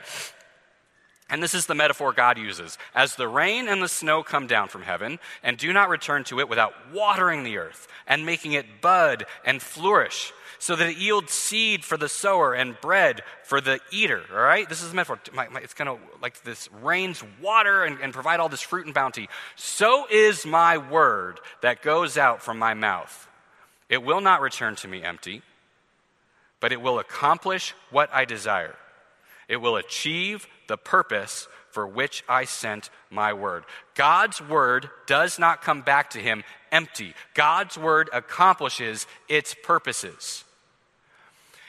And 1.30 1.42
this 1.42 1.54
is 1.54 1.66
the 1.66 1.75
metaphor 1.75 2.12
God 2.12 2.38
uses. 2.38 2.76
As 2.94 3.14
the 3.14 3.28
rain 3.28 3.68
and 3.68 3.82
the 3.82 3.88
snow 3.88 4.22
come 4.22 4.46
down 4.46 4.68
from 4.68 4.82
heaven 4.82 5.18
and 5.42 5.56
do 5.56 5.72
not 5.72 5.88
return 5.88 6.25
to 6.25 6.40
it 6.40 6.49
without 6.49 6.75
watering 6.92 7.44
the 7.44 7.58
earth 7.58 7.87
and 8.06 8.26
making 8.26 8.52
it 8.52 8.80
bud 8.80 9.26
and 9.44 9.62
flourish, 9.62 10.32
so 10.58 10.76
that 10.76 10.90
it 10.90 10.99
yields 10.99 11.32
seed 11.32 11.82
for 11.84 11.96
the 11.96 12.08
sower 12.08 12.52
and 12.52 12.78
bread 12.82 13.22
for 13.44 13.62
the 13.62 13.80
eater. 13.90 14.22
All 14.30 14.42
right? 14.42 14.68
This 14.68 14.82
is 14.82 14.92
a 14.92 14.94
metaphor. 14.94 15.18
My, 15.32 15.49
my, 15.49 15.60
it's 15.60 15.72
going 15.72 15.88
to, 15.88 16.02
like, 16.20 16.42
this 16.42 16.68
rains 16.82 17.25
water 17.40 17.82
and, 17.82 17.99
and 18.00 18.12
provide 18.12 18.40
all 18.40 18.50
this 18.50 18.60
fruit 18.60 18.84
and 18.84 18.94
bounty. 18.94 19.30
So 19.56 20.06
is 20.10 20.44
my 20.44 20.76
word 20.76 21.40
that 21.62 21.80
goes 21.80 22.18
out 22.18 22.42
from 22.42 22.58
my 22.58 22.75
mouth. 22.75 23.26
It 23.88 24.02
will 24.02 24.20
not 24.20 24.42
return 24.42 24.76
to 24.76 24.88
me 24.88 25.02
empty, 25.02 25.40
but 26.60 26.72
it 26.72 26.82
will 26.82 26.99
accomplish 26.99 27.75
what 27.90 28.12
I 28.12 28.26
desire. 28.26 28.76
It 29.50 29.57
will 29.61 29.75
achieve 29.75 30.47
the 30.69 30.76
purpose 30.76 31.49
for 31.73 31.85
which 31.85 32.23
I 32.28 32.45
sent 32.45 32.88
my 33.11 33.33
word. 33.33 33.64
God's 33.97 34.40
word 34.40 34.88
does 35.07 35.40
not 35.40 35.61
come 35.61 35.83
back 35.83 36.11
to 36.11 36.21
him 36.21 36.45
empty. 36.71 37.14
God's 37.35 37.76
word 37.76 38.09
accomplishes 38.12 39.09
its 39.28 39.57
purposes. 39.61 40.45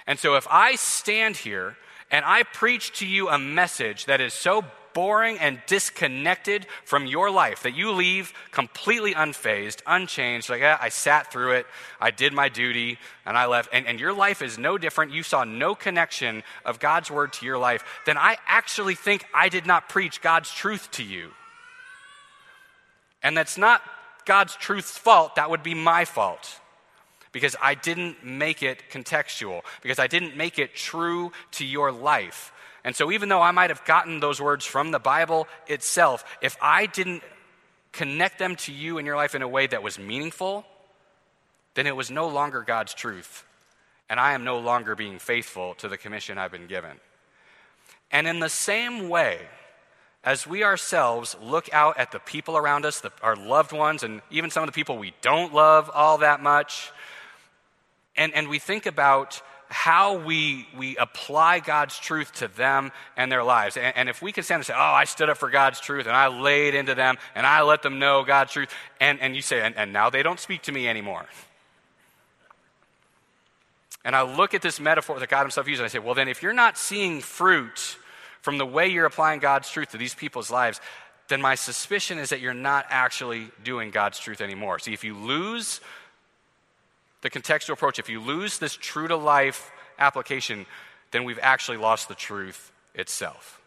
And 0.05 0.19
so 0.19 0.35
if 0.35 0.47
I 0.47 0.75
stand 0.75 1.37
here 1.37 1.75
and 2.11 2.23
I 2.23 2.43
preach 2.43 2.99
to 2.99 3.07
you 3.07 3.29
a 3.29 3.39
message 3.39 4.05
that 4.05 4.21
is 4.21 4.35
so 4.35 4.63
boring 4.93 5.39
and 5.39 5.61
disconnected 5.67 6.65
from 6.85 7.05
your 7.05 7.29
life 7.29 7.63
that 7.63 7.75
you 7.75 7.91
leave 7.91 8.33
completely 8.51 9.13
unfazed, 9.13 9.81
unchanged, 9.85 10.49
like, 10.49 10.61
eh, 10.61 10.77
I 10.79 10.89
sat 10.89 11.31
through 11.31 11.53
it, 11.53 11.65
I 11.99 12.11
did 12.11 12.33
my 12.33 12.49
duty, 12.49 12.97
and 13.25 13.37
I 13.37 13.45
left, 13.45 13.69
and, 13.73 13.87
and 13.87 13.99
your 13.99 14.13
life 14.13 14.41
is 14.41 14.57
no 14.57 14.77
different, 14.77 15.11
you 15.11 15.23
saw 15.23 15.43
no 15.43 15.75
connection 15.75 16.43
of 16.65 16.79
God's 16.79 17.09
word 17.11 17.33
to 17.33 17.45
your 17.45 17.57
life, 17.57 17.83
then 18.05 18.17
I 18.17 18.37
actually 18.47 18.95
think 18.95 19.25
I 19.33 19.49
did 19.49 19.65
not 19.65 19.89
preach 19.89 20.21
God's 20.21 20.51
truth 20.51 20.91
to 20.91 21.03
you. 21.03 21.31
And 23.23 23.37
that's 23.37 23.57
not 23.57 23.81
God's 24.25 24.55
truth's 24.55 24.97
fault, 24.97 25.35
that 25.35 25.49
would 25.49 25.63
be 25.63 25.73
my 25.73 26.05
fault. 26.05 26.59
Because 27.31 27.55
I 27.61 27.75
didn't 27.75 28.25
make 28.25 28.61
it 28.61 28.83
contextual, 28.91 29.61
because 29.81 29.99
I 29.99 30.07
didn't 30.07 30.35
make 30.35 30.59
it 30.59 30.75
true 30.75 31.31
to 31.51 31.65
your 31.65 31.91
life. 31.91 32.51
And 32.83 32.95
so, 32.95 33.11
even 33.11 33.29
though 33.29 33.41
I 33.41 33.51
might 33.51 33.69
have 33.69 33.85
gotten 33.85 34.19
those 34.19 34.41
words 34.41 34.65
from 34.65 34.91
the 34.91 34.99
Bible 34.99 35.47
itself, 35.67 36.25
if 36.41 36.57
I 36.61 36.87
didn't 36.87 37.23
connect 37.91 38.39
them 38.39 38.55
to 38.55 38.71
you 38.71 38.97
in 38.97 39.05
your 39.05 39.15
life 39.15 39.35
in 39.35 39.41
a 39.41 39.47
way 39.47 39.67
that 39.67 39.83
was 39.83 39.99
meaningful, 39.99 40.65
then 41.75 41.87
it 41.87 41.95
was 41.95 42.09
no 42.09 42.27
longer 42.27 42.61
God's 42.61 42.93
truth. 42.93 43.45
And 44.09 44.19
I 44.19 44.33
am 44.33 44.43
no 44.43 44.59
longer 44.59 44.95
being 44.95 45.19
faithful 45.19 45.75
to 45.75 45.87
the 45.87 45.97
commission 45.97 46.37
I've 46.37 46.51
been 46.51 46.67
given. 46.67 46.97
And 48.11 48.27
in 48.27 48.39
the 48.39 48.49
same 48.49 49.09
way, 49.09 49.39
as 50.23 50.45
we 50.45 50.63
ourselves 50.63 51.35
look 51.41 51.69
out 51.73 51.97
at 51.97 52.11
the 52.11 52.19
people 52.19 52.57
around 52.57 52.85
us, 52.85 52.99
the, 52.99 53.11
our 53.21 53.35
loved 53.35 53.71
ones, 53.71 54.03
and 54.03 54.21
even 54.29 54.49
some 54.49 54.63
of 54.63 54.67
the 54.67 54.73
people 54.73 54.97
we 54.97 55.13
don't 55.21 55.53
love 55.53 55.89
all 55.93 56.19
that 56.19 56.41
much, 56.41 56.91
and, 58.15 58.33
and 58.33 58.49
we 58.49 58.59
think 58.59 58.85
about 58.85 59.41
how 59.71 60.17
we, 60.17 60.67
we 60.77 60.97
apply 60.97 61.59
God's 61.59 61.97
truth 61.97 62.33
to 62.33 62.49
them 62.49 62.91
and 63.15 63.31
their 63.31 63.43
lives. 63.43 63.77
And, 63.77 63.95
and, 63.95 64.09
if 64.09 64.21
we 64.21 64.33
can 64.33 64.43
stand 64.43 64.59
and 64.59 64.65
say, 64.65 64.73
Oh, 64.75 64.79
I 64.79 65.05
stood 65.05 65.29
up 65.29 65.37
for 65.37 65.49
God's 65.49 65.79
truth 65.79 66.07
and 66.07 66.15
I 66.15 66.27
laid 66.27 66.75
into 66.75 66.93
them 66.93 67.17
and 67.35 67.47
I 67.47 67.61
let 67.61 67.81
them 67.81 67.97
know 67.97 68.23
God's 68.23 68.51
truth, 68.51 68.69
and, 68.99 69.19
and 69.21 69.33
you 69.35 69.41
say, 69.41 69.61
and, 69.61 69.75
and 69.77 69.93
now 69.93 70.09
they 70.09 70.23
don't 70.23 70.39
speak 70.39 70.63
to 70.63 70.71
me 70.71 70.89
anymore. 70.89 71.25
And 74.03 74.15
I 74.15 74.23
look 74.23 74.53
at 74.53 74.61
this 74.61 74.79
metaphor 74.79 75.19
that 75.19 75.29
God 75.29 75.43
Himself 75.43 75.67
used 75.67 75.79
and 75.79 75.85
I 75.85 75.89
say, 75.89 75.99
Well, 75.99 76.15
then 76.15 76.27
if 76.27 76.43
you're 76.43 76.53
not 76.53 76.77
seeing 76.77 77.21
fruit 77.21 77.97
from 78.41 78.57
the 78.57 78.65
way 78.65 78.87
you're 78.87 79.05
applying 79.05 79.39
God's 79.39 79.69
truth 79.69 79.91
to 79.91 79.97
these 79.97 80.15
people's 80.15 80.51
lives, 80.51 80.81
then 81.29 81.41
my 81.41 81.55
suspicion 81.55 82.19
is 82.19 82.29
that 82.29 82.41
you're 82.41 82.53
not 82.53 82.85
actually 82.89 83.49
doing 83.63 83.89
God's 83.89 84.19
truth 84.19 84.41
anymore. 84.41 84.79
See, 84.79 84.91
if 84.93 85.03
you 85.03 85.15
lose 85.15 85.79
the 87.21 87.29
contextual 87.29 87.73
approach, 87.73 87.99
if 87.99 88.09
you 88.09 88.19
lose 88.19 88.59
this 88.59 88.75
true 88.75 89.07
to 89.07 89.15
life 89.15 89.71
application, 89.99 90.65
then 91.11 91.23
we've 91.23 91.39
actually 91.41 91.77
lost 91.77 92.07
the 92.07 92.15
truth 92.15 92.71
itself. 92.95 93.61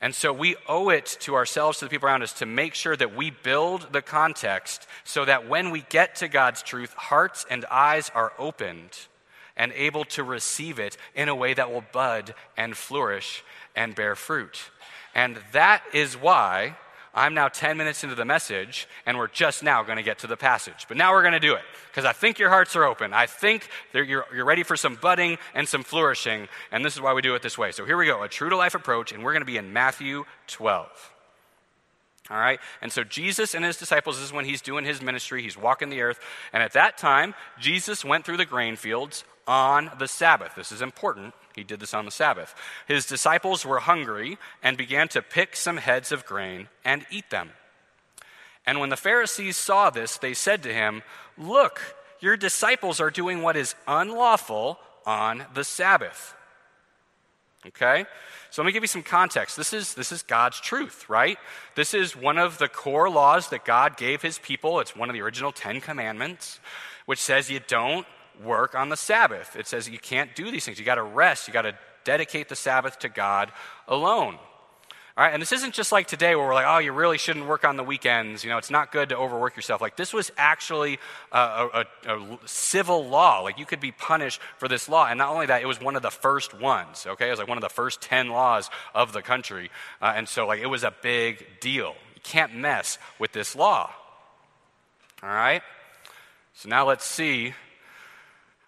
And 0.00 0.14
so 0.14 0.32
we 0.32 0.54
owe 0.68 0.90
it 0.90 1.16
to 1.20 1.34
ourselves, 1.34 1.78
to 1.78 1.86
the 1.86 1.88
people 1.88 2.08
around 2.08 2.22
us, 2.22 2.32
to 2.34 2.46
make 2.46 2.74
sure 2.74 2.96
that 2.96 3.16
we 3.16 3.30
build 3.30 3.92
the 3.92 4.02
context 4.02 4.86
so 5.02 5.24
that 5.24 5.48
when 5.48 5.70
we 5.70 5.80
get 5.88 6.16
to 6.16 6.28
God's 6.28 6.62
truth, 6.62 6.92
hearts 6.94 7.44
and 7.50 7.64
eyes 7.64 8.10
are 8.14 8.32
opened 8.38 8.96
and 9.56 9.72
able 9.72 10.04
to 10.04 10.22
receive 10.22 10.78
it 10.78 10.96
in 11.16 11.28
a 11.28 11.34
way 11.34 11.52
that 11.52 11.72
will 11.72 11.84
bud 11.92 12.32
and 12.56 12.76
flourish 12.76 13.42
and 13.74 13.96
bear 13.96 14.14
fruit. 14.14 14.70
And 15.16 15.40
that 15.52 15.82
is 15.92 16.16
why 16.16 16.76
I'm 17.18 17.34
now 17.34 17.48
10 17.48 17.76
minutes 17.76 18.04
into 18.04 18.14
the 18.14 18.24
message, 18.24 18.88
and 19.04 19.18
we're 19.18 19.28
just 19.28 19.62
now 19.62 19.82
going 19.82 19.96
to 19.96 20.02
get 20.04 20.20
to 20.20 20.26
the 20.26 20.36
passage. 20.36 20.86
But 20.86 20.96
now 20.96 21.12
we're 21.12 21.22
going 21.22 21.32
to 21.32 21.40
do 21.40 21.54
it 21.54 21.62
because 21.90 22.04
I 22.04 22.12
think 22.12 22.38
your 22.38 22.48
hearts 22.48 22.76
are 22.76 22.84
open. 22.84 23.12
I 23.12 23.26
think 23.26 23.68
you're, 23.92 24.24
you're 24.32 24.44
ready 24.44 24.62
for 24.62 24.76
some 24.76 24.94
budding 24.94 25.36
and 25.54 25.68
some 25.68 25.82
flourishing, 25.82 26.48
and 26.70 26.84
this 26.84 26.94
is 26.94 27.00
why 27.00 27.12
we 27.12 27.22
do 27.22 27.34
it 27.34 27.42
this 27.42 27.58
way. 27.58 27.72
So 27.72 27.84
here 27.84 27.96
we 27.96 28.06
go 28.06 28.22
a 28.22 28.28
true 28.28 28.48
to 28.50 28.56
life 28.56 28.74
approach, 28.74 29.12
and 29.12 29.24
we're 29.24 29.32
going 29.32 29.42
to 29.42 29.46
be 29.46 29.56
in 29.56 29.72
Matthew 29.72 30.24
12. 30.46 31.12
All 32.30 32.38
right? 32.38 32.60
And 32.82 32.92
so 32.92 33.04
Jesus 33.04 33.54
and 33.54 33.64
his 33.64 33.78
disciples, 33.78 34.16
this 34.16 34.26
is 34.26 34.32
when 34.32 34.44
he's 34.44 34.60
doing 34.60 34.84
his 34.84 35.02
ministry. 35.02 35.42
He's 35.42 35.56
walking 35.56 35.88
the 35.88 36.02
earth. 36.02 36.20
And 36.52 36.62
at 36.62 36.72
that 36.74 36.98
time, 36.98 37.34
Jesus 37.58 38.04
went 38.04 38.24
through 38.24 38.36
the 38.36 38.44
grain 38.44 38.76
fields 38.76 39.24
on 39.46 39.90
the 39.98 40.06
Sabbath. 40.06 40.54
This 40.54 40.70
is 40.70 40.82
important. 40.82 41.34
He 41.58 41.64
did 41.64 41.80
this 41.80 41.92
on 41.92 42.04
the 42.04 42.10
Sabbath. 42.12 42.54
His 42.86 43.04
disciples 43.04 43.66
were 43.66 43.80
hungry 43.80 44.38
and 44.62 44.78
began 44.78 45.08
to 45.08 45.20
pick 45.20 45.56
some 45.56 45.78
heads 45.78 46.12
of 46.12 46.24
grain 46.24 46.68
and 46.84 47.04
eat 47.10 47.30
them. 47.30 47.50
And 48.64 48.78
when 48.78 48.90
the 48.90 48.96
Pharisees 48.96 49.56
saw 49.56 49.90
this, 49.90 50.18
they 50.18 50.34
said 50.34 50.62
to 50.62 50.72
him, 50.72 51.02
Look, 51.36 51.96
your 52.20 52.36
disciples 52.36 53.00
are 53.00 53.10
doing 53.10 53.42
what 53.42 53.56
is 53.56 53.74
unlawful 53.88 54.78
on 55.04 55.46
the 55.52 55.64
Sabbath. 55.64 56.34
Okay? 57.66 58.06
So 58.50 58.62
let 58.62 58.66
me 58.66 58.72
give 58.72 58.84
you 58.84 58.88
some 58.88 59.02
context. 59.02 59.56
This 59.56 59.72
is, 59.72 59.94
this 59.94 60.12
is 60.12 60.22
God's 60.22 60.60
truth, 60.60 61.08
right? 61.08 61.38
This 61.74 61.92
is 61.92 62.14
one 62.14 62.38
of 62.38 62.58
the 62.58 62.68
core 62.68 63.10
laws 63.10 63.48
that 63.48 63.64
God 63.64 63.96
gave 63.96 64.22
his 64.22 64.38
people. 64.38 64.78
It's 64.78 64.94
one 64.94 65.10
of 65.10 65.14
the 65.14 65.22
original 65.22 65.50
Ten 65.50 65.80
Commandments, 65.80 66.60
which 67.06 67.18
says 67.18 67.50
you 67.50 67.60
don't 67.66 68.06
work 68.42 68.74
on 68.74 68.88
the 68.88 68.96
Sabbath. 68.96 69.56
It 69.56 69.66
says 69.66 69.88
you 69.88 69.98
can't 69.98 70.34
do 70.34 70.50
these 70.50 70.64
things. 70.64 70.78
You 70.78 70.84
got 70.84 70.96
to 70.96 71.02
rest. 71.02 71.48
You 71.48 71.54
got 71.54 71.62
to 71.62 71.74
dedicate 72.04 72.48
the 72.48 72.56
Sabbath 72.56 72.98
to 73.00 73.08
God 73.08 73.52
alone. 73.86 74.38
All 75.18 75.24
right, 75.24 75.32
and 75.32 75.42
this 75.42 75.50
isn't 75.50 75.74
just 75.74 75.90
like 75.90 76.06
today 76.06 76.36
where 76.36 76.46
we're 76.46 76.54
like, 76.54 76.66
oh, 76.68 76.78
you 76.78 76.92
really 76.92 77.18
shouldn't 77.18 77.48
work 77.48 77.64
on 77.64 77.76
the 77.76 77.82
weekends. 77.82 78.44
You 78.44 78.50
know, 78.50 78.56
it's 78.56 78.70
not 78.70 78.92
good 78.92 79.08
to 79.08 79.16
overwork 79.16 79.56
yourself. 79.56 79.80
Like, 79.80 79.96
this 79.96 80.12
was 80.12 80.30
actually 80.36 81.00
a, 81.32 81.38
a, 81.38 81.86
a, 82.06 82.38
civil 82.46 83.04
law. 83.08 83.40
Like, 83.40 83.58
you 83.58 83.66
could 83.66 83.80
be 83.80 83.90
punished 83.90 84.40
for 84.58 84.68
this 84.68 84.88
law. 84.88 85.08
And 85.08 85.18
not 85.18 85.30
only 85.30 85.46
that, 85.46 85.60
it 85.60 85.66
was 85.66 85.80
one 85.80 85.96
of 85.96 86.02
the 86.02 86.12
first 86.12 86.54
ones, 86.54 87.04
okay? 87.04 87.26
It 87.26 87.30
was 87.30 87.40
like 87.40 87.48
one 87.48 87.58
of 87.58 87.62
the 87.62 87.68
first 87.68 88.00
10 88.00 88.28
laws 88.28 88.70
of 88.94 89.12
the 89.12 89.20
country. 89.20 89.72
Uh, 90.00 90.12
and 90.14 90.28
so, 90.28 90.46
like, 90.46 90.60
it 90.60 90.66
was 90.66 90.84
a 90.84 90.94
big 91.02 91.44
deal. 91.58 91.96
You 92.14 92.20
can't 92.22 92.54
mess 92.54 92.96
with 93.18 93.32
this 93.32 93.56
law. 93.56 93.90
All 95.20 95.28
right? 95.28 95.62
So 96.54 96.68
now 96.68 96.86
let's 96.86 97.04
see 97.04 97.54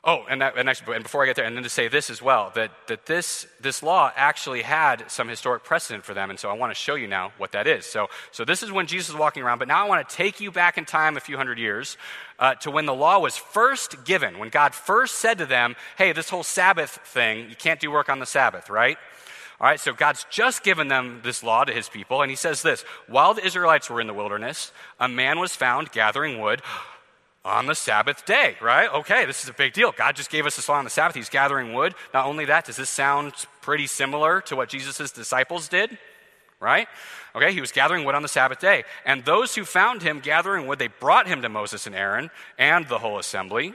Oh, 0.03 0.25
and, 0.31 0.41
that, 0.41 0.57
and, 0.57 0.67
actually, 0.67 0.95
and 0.95 1.03
before 1.03 1.23
I 1.23 1.27
get 1.27 1.37
there, 1.37 1.45
and 1.45 1.55
then 1.55 1.63
to 1.63 1.69
say 1.69 1.87
this 1.87 2.09
as 2.09 2.23
well, 2.23 2.51
that, 2.55 2.71
that 2.87 3.05
this, 3.05 3.47
this 3.61 3.83
law 3.83 4.11
actually 4.17 4.63
had 4.63 5.11
some 5.11 5.29
historic 5.29 5.63
precedent 5.63 6.05
for 6.05 6.15
them, 6.15 6.31
and 6.31 6.39
so 6.39 6.49
I 6.49 6.55
want 6.55 6.71
to 6.71 6.75
show 6.75 6.95
you 6.95 7.07
now 7.07 7.33
what 7.37 7.53
that 7.53 7.67
is. 7.67 7.85
So, 7.85 8.09
so 8.31 8.47
this 8.47 8.63
is 8.63 8.73
when 8.73 8.87
Jesus 8.87 9.11
is 9.11 9.15
walking 9.15 9.43
around, 9.43 9.59
but 9.59 9.69
now 9.69 9.85
I 9.85 9.89
want 9.89 10.09
to 10.09 10.17
take 10.17 10.41
you 10.41 10.51
back 10.51 10.79
in 10.79 10.87
time 10.87 11.19
a 11.19 11.21
few 11.21 11.37
hundred 11.37 11.59
years 11.59 11.99
uh, 12.39 12.55
to 12.57 12.71
when 12.71 12.87
the 12.87 12.95
law 12.95 13.19
was 13.19 13.37
first 13.37 14.07
given, 14.07 14.39
when 14.39 14.49
God 14.49 14.75
first 14.75 15.17
said 15.17 15.37
to 15.37 15.45
them, 15.45 15.77
hey, 15.99 16.13
this 16.13 16.31
whole 16.31 16.45
Sabbath 16.45 16.93
thing, 17.05 17.51
you 17.51 17.57
can't 17.57 17.79
do 17.79 17.91
work 17.91 18.09
on 18.09 18.21
the 18.21 18.27
Sabbath, 18.27 18.71
right? 18.71 18.97
All 19.61 19.67
right, 19.67 19.79
so 19.79 19.93
God's 19.93 20.25
just 20.31 20.63
given 20.63 20.89
them 20.89 21.21
this 21.23 21.43
law 21.43 21.65
to 21.65 21.73
his 21.75 21.91
people, 21.91 22.23
and 22.23 22.31
he 22.31 22.37
says 22.37 22.63
this 22.63 22.87
While 23.07 23.35
the 23.35 23.45
Israelites 23.45 23.91
were 23.91 24.01
in 24.01 24.07
the 24.07 24.15
wilderness, 24.15 24.73
a 24.99 25.09
man 25.09 25.39
was 25.39 25.55
found 25.55 25.93
gathering 25.93 26.41
wood 26.41 26.63
on 27.45 27.67
the 27.67 27.75
Sabbath 27.75 28.27
day, 28.27 28.57
right? 28.61 28.93
Okay, 28.93 29.25
this 29.25 29.43
is 29.43 29.49
a 29.49 29.55
big 29.55 29.73
deal. 29.73 29.93
God 29.93 30.15
just 30.15 30.31
gave 30.31 30.45
us 30.45 30.57
this 30.57 30.69
law 30.69 30.77
on 30.77 30.85
the 30.85 30.91
Sabbath. 30.91 31.17
He's 31.17 31.31
gathering 31.31 31.73
wood. 31.73 31.95
Not 32.13 32.27
only 32.27 32.45
that, 32.47 32.67
does 32.67 32.77
this 32.77 32.91
sound 32.91 33.33
pretty 33.63 33.87
similar 33.87 34.43
to 34.43 34.57
what 34.57 34.69
Jesus' 34.69 35.11
disciples 35.11 35.69
did? 35.69 35.97
Right? 36.61 36.87
Okay, 37.35 37.53
he 37.55 37.61
was 37.61 37.73
gathering 37.73 38.05
wood 38.05 38.15
on 38.15 38.23
the 38.23 38.29
Sabbath 38.29 38.61
day. 38.61 38.85
And 39.07 39.25
those 39.25 39.55
who 39.55 39.65
found 39.65 40.03
him 40.03 40.21
gathering 40.21 40.67
wood, 40.67 40.79
they 40.79 40.89
brought 40.89 41.27
him 41.27 41.41
to 41.41 41.49
Moses 41.49 41.87
and 41.87 41.97
Aaron 41.97 42.31
and 42.59 42.87
the 42.87 42.99
whole 42.99 43.19
assembly. 43.19 43.73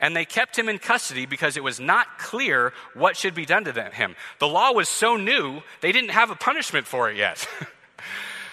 And 0.00 0.16
they 0.16 0.24
kept 0.24 0.58
him 0.58 0.68
in 0.68 0.78
custody 0.78 1.26
because 1.26 1.56
it 1.56 1.64
was 1.64 1.80
not 1.80 2.18
clear 2.18 2.72
what 2.94 3.16
should 3.16 3.34
be 3.34 3.44
done 3.44 3.64
to 3.64 3.72
him. 3.90 4.14
The 4.38 4.48
law 4.48 4.72
was 4.72 4.88
so 4.88 5.16
new, 5.16 5.62
they 5.82 5.92
didn't 5.92 6.10
have 6.10 6.30
a 6.30 6.36
punishment 6.36 6.86
for 6.86 7.10
it 7.10 7.16
yet. 7.16 7.46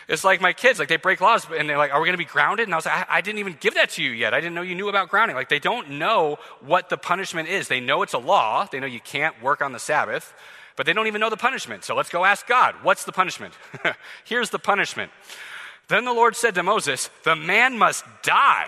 It's 0.07 0.23
like 0.23 0.39
my 0.39 0.53
kids, 0.53 0.77
like 0.77 0.87
they 0.87 0.97
break 0.97 1.19
laws 1.19 1.47
and 1.57 1.67
they're 1.67 1.77
like, 1.77 1.91
Are 1.91 1.99
we 1.99 2.05
going 2.05 2.13
to 2.13 2.17
be 2.17 2.25
grounded? 2.25 2.67
And 2.67 2.73
I 2.73 2.77
was 2.77 2.85
like, 2.85 3.09
I, 3.09 3.17
I, 3.17 3.21
didn't 3.21 3.39
even 3.39 3.57
give 3.59 3.73
that 3.73 3.89
to 3.91 4.03
you 4.03 4.11
yet. 4.11 4.33
I 4.33 4.39
didn't 4.39 4.53
know 4.53 4.61
you 4.61 4.75
knew 4.75 4.89
about 4.89 5.09
grounding. 5.09 5.35
Like 5.35 5.49
they 5.49 5.59
don't 5.59 5.91
know 5.91 6.37
what 6.61 6.89
the 6.89 6.97
punishment 6.97 7.49
is. 7.49 7.67
They 7.67 7.79
know 7.79 8.03
it's 8.03 8.13
a 8.13 8.19
law, 8.19 8.67
they 8.71 8.79
know 8.79 8.87
you 8.87 8.99
can't 8.99 9.41
work 9.41 9.61
on 9.61 9.71
the 9.71 9.79
Sabbath, 9.79 10.33
but 10.75 10.85
they 10.85 10.93
don't 10.93 11.07
even 11.07 11.21
know 11.21 11.29
the 11.29 11.37
punishment. 11.37 11.83
So 11.83 11.95
let's 11.95 12.09
go 12.09 12.23
ask 12.23 12.45
God, 12.45 12.75
What's 12.83 13.05
the 13.05 13.11
punishment? 13.11 13.53
Here's 14.25 14.51
the 14.51 14.59
punishment. 14.59 15.11
Then 15.87 16.05
the 16.05 16.13
Lord 16.13 16.35
said 16.35 16.55
to 16.55 16.63
Moses, 16.63 17.09
The 17.23 17.35
man 17.35 17.77
must 17.77 18.05
die. 18.21 18.67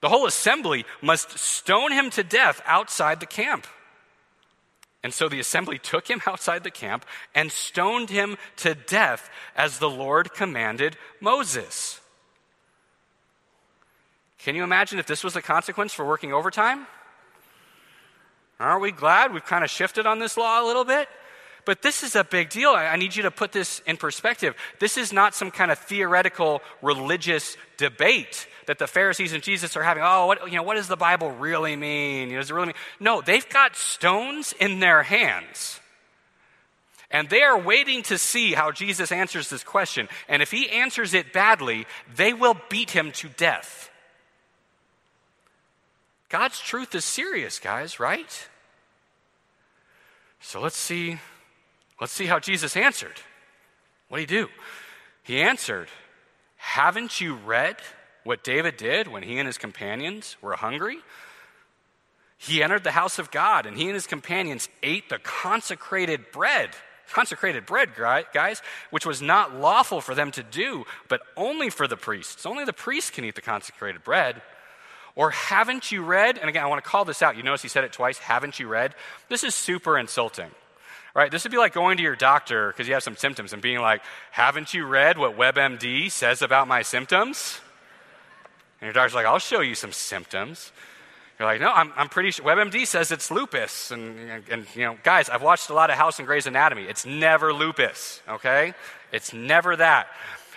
The 0.00 0.08
whole 0.08 0.26
assembly 0.26 0.84
must 1.00 1.38
stone 1.38 1.92
him 1.92 2.10
to 2.10 2.24
death 2.24 2.60
outside 2.66 3.20
the 3.20 3.26
camp. 3.26 3.66
And 5.02 5.12
so 5.12 5.28
the 5.28 5.40
assembly 5.40 5.78
took 5.78 6.08
him 6.08 6.22
outside 6.26 6.62
the 6.62 6.70
camp 6.70 7.04
and 7.34 7.50
stoned 7.50 8.10
him 8.10 8.36
to 8.56 8.74
death 8.74 9.30
as 9.56 9.78
the 9.78 9.90
Lord 9.90 10.32
commanded 10.32 10.96
Moses. 11.20 12.00
Can 14.38 14.54
you 14.54 14.64
imagine 14.64 14.98
if 14.98 15.06
this 15.06 15.22
was 15.22 15.34
the 15.34 15.42
consequence 15.42 15.92
for 15.92 16.04
working 16.04 16.32
overtime? 16.32 16.86
Aren't 18.58 18.82
we 18.82 18.92
glad 18.92 19.32
we've 19.32 19.44
kind 19.44 19.64
of 19.64 19.70
shifted 19.70 20.06
on 20.06 20.18
this 20.18 20.36
law 20.36 20.62
a 20.62 20.66
little 20.66 20.84
bit? 20.84 21.08
But 21.64 21.82
this 21.82 22.02
is 22.02 22.16
a 22.16 22.24
big 22.24 22.50
deal. 22.50 22.70
I 22.70 22.96
need 22.96 23.14
you 23.14 23.22
to 23.22 23.30
put 23.30 23.52
this 23.52 23.80
in 23.86 23.96
perspective. 23.96 24.56
This 24.80 24.96
is 24.96 25.12
not 25.12 25.34
some 25.34 25.50
kind 25.50 25.70
of 25.70 25.78
theoretical 25.78 26.60
religious 26.80 27.56
debate 27.76 28.48
that 28.66 28.78
the 28.78 28.88
Pharisees 28.88 29.32
and 29.32 29.42
Jesus 29.42 29.76
are 29.76 29.82
having. 29.82 30.02
Oh, 30.04 30.26
what, 30.26 30.50
you 30.50 30.56
know, 30.56 30.64
what 30.64 30.74
does 30.74 30.88
the 30.88 30.96
Bible 30.96 31.30
really 31.30 31.76
mean? 31.76 32.28
You 32.28 32.34
know, 32.34 32.40
does 32.40 32.50
it 32.50 32.54
really 32.54 32.66
mean? 32.68 32.76
No, 32.98 33.20
they've 33.20 33.48
got 33.48 33.76
stones 33.76 34.54
in 34.58 34.80
their 34.80 35.04
hands. 35.04 35.78
And 37.12 37.28
they 37.28 37.42
are 37.42 37.58
waiting 37.58 38.02
to 38.04 38.18
see 38.18 38.54
how 38.54 38.72
Jesus 38.72 39.12
answers 39.12 39.48
this 39.48 39.62
question. 39.62 40.08
And 40.28 40.42
if 40.42 40.50
he 40.50 40.68
answers 40.68 41.14
it 41.14 41.32
badly, 41.32 41.86
they 42.16 42.32
will 42.32 42.56
beat 42.70 42.90
him 42.90 43.12
to 43.12 43.28
death. 43.28 43.90
God's 46.28 46.58
truth 46.58 46.94
is 46.94 47.04
serious, 47.04 47.58
guys, 47.58 48.00
right? 48.00 48.48
So 50.40 50.60
let's 50.60 50.78
see 50.78 51.18
Let's 52.00 52.12
see 52.12 52.26
how 52.26 52.38
Jesus 52.38 52.76
answered. 52.76 53.20
What 54.08 54.18
did 54.18 54.30
he 54.30 54.36
do? 54.36 54.48
He 55.22 55.40
answered, 55.40 55.88
Haven't 56.56 57.20
you 57.20 57.34
read 57.34 57.76
what 58.24 58.44
David 58.44 58.76
did 58.76 59.08
when 59.08 59.22
he 59.22 59.38
and 59.38 59.46
his 59.46 59.58
companions 59.58 60.36
were 60.42 60.54
hungry? 60.54 60.98
He 62.36 62.62
entered 62.62 62.82
the 62.82 62.90
house 62.90 63.18
of 63.18 63.30
God 63.30 63.66
and 63.66 63.76
he 63.76 63.84
and 63.84 63.94
his 63.94 64.06
companions 64.06 64.68
ate 64.82 65.08
the 65.08 65.18
consecrated 65.18 66.32
bread. 66.32 66.70
Consecrated 67.12 67.66
bread, 67.66 67.90
guys, 67.94 68.62
which 68.90 69.06
was 69.06 69.22
not 69.22 69.54
lawful 69.54 70.00
for 70.00 70.14
them 70.14 70.30
to 70.32 70.42
do, 70.42 70.84
but 71.08 71.20
only 71.36 71.70
for 71.70 71.86
the 71.86 71.96
priests. 71.96 72.46
Only 72.46 72.64
the 72.64 72.72
priests 72.72 73.10
can 73.10 73.24
eat 73.24 73.34
the 73.34 73.42
consecrated 73.42 74.02
bread. 74.02 74.42
Or 75.14 75.30
haven't 75.30 75.92
you 75.92 76.02
read? 76.02 76.38
And 76.38 76.48
again, 76.48 76.64
I 76.64 76.66
want 76.66 76.82
to 76.82 76.88
call 76.88 77.04
this 77.04 77.22
out. 77.22 77.36
You 77.36 77.42
notice 77.42 77.62
he 77.62 77.68
said 77.68 77.84
it 77.84 77.92
twice. 77.92 78.18
Haven't 78.18 78.58
you 78.58 78.66
read? 78.66 78.94
This 79.28 79.44
is 79.44 79.54
super 79.54 79.98
insulting 79.98 80.50
right? 81.14 81.30
This 81.30 81.44
would 81.44 81.52
be 81.52 81.58
like 81.58 81.72
going 81.72 81.96
to 81.96 82.02
your 82.02 82.16
doctor 82.16 82.68
because 82.68 82.88
you 82.88 82.94
have 82.94 83.02
some 83.02 83.16
symptoms 83.16 83.52
and 83.52 83.60
being 83.60 83.80
like, 83.80 84.02
Haven't 84.30 84.74
you 84.74 84.86
read 84.86 85.18
what 85.18 85.36
WebMD 85.36 86.10
says 86.10 86.42
about 86.42 86.68
my 86.68 86.82
symptoms? 86.82 87.60
And 88.80 88.86
your 88.86 88.92
doctor's 88.92 89.14
like, 89.14 89.26
I'll 89.26 89.38
show 89.38 89.60
you 89.60 89.74
some 89.74 89.92
symptoms. 89.92 90.72
You're 91.38 91.48
like, 91.48 91.60
no, 91.60 91.72
I'm, 91.72 91.92
I'm 91.96 92.08
pretty 92.08 92.30
sure. 92.30 92.44
WebMD 92.44 92.86
says 92.86 93.10
it's 93.10 93.30
lupus. 93.30 93.90
And, 93.90 94.18
and, 94.30 94.44
and, 94.50 94.66
you 94.74 94.84
know, 94.84 94.98
guys, 95.02 95.28
I've 95.28 95.42
watched 95.42 95.70
a 95.70 95.74
lot 95.74 95.90
of 95.90 95.96
House 95.96 96.18
and 96.18 96.26
Grey's 96.26 96.46
Anatomy. 96.46 96.82
It's 96.84 97.06
never 97.06 97.52
lupus, 97.52 98.20
okay? 98.28 98.74
It's 99.12 99.32
never 99.32 99.76
that. 99.76 100.08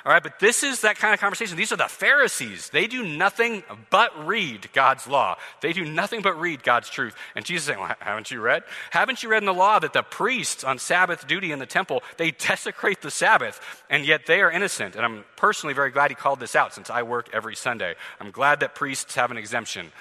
All 0.05 0.11
right, 0.11 0.21
but 0.21 0.39
this 0.39 0.61
is 0.61 0.81
that 0.81 0.97
kind 0.97 1.15
of 1.15 1.19
conversation. 1.19 1.57
These 1.57 1.71
are 1.71 1.77
the 1.77 1.87
Pharisees. 1.87 2.69
They 2.69 2.85
do 2.85 3.03
nothing 3.03 3.63
but 3.89 4.27
read 4.27 4.71
God's 4.71 5.07
law. 5.07 5.35
They 5.61 5.73
do 5.73 5.83
nothing 5.83 6.21
but 6.21 6.39
read 6.39 6.61
God's 6.61 6.91
truth. 6.91 7.15
And 7.33 7.43
Jesus 7.43 7.63
is 7.63 7.67
saying, 7.69 7.79
well, 7.79 7.95
haven't 7.99 8.29
you 8.29 8.39
read? 8.39 8.61
Haven't 8.91 9.23
you 9.23 9.29
read 9.29 9.41
in 9.41 9.47
the 9.47 9.53
law 9.53 9.79
that 9.79 9.93
the 9.93 10.03
priests 10.03 10.63
on 10.63 10.77
Sabbath 10.77 11.25
duty 11.25 11.51
in 11.51 11.57
the 11.57 11.65
temple, 11.65 12.03
they 12.17 12.29
desecrate 12.29 13.01
the 13.01 13.09
Sabbath, 13.09 13.59
and 13.89 14.05
yet 14.05 14.27
they 14.27 14.41
are 14.41 14.51
innocent? 14.51 14.95
And 14.95 15.03
I'm 15.03 15.25
personally 15.37 15.73
very 15.73 15.89
glad 15.89 16.11
he 16.11 16.15
called 16.15 16.39
this 16.39 16.55
out 16.55 16.75
since 16.75 16.91
I 16.91 17.01
work 17.01 17.29
every 17.33 17.55
Sunday. 17.55 17.95
I'm 18.19 18.29
glad 18.29 18.59
that 18.59 18.75
priests 18.75 19.15
have 19.15 19.31
an 19.31 19.37
exemption. 19.37 19.91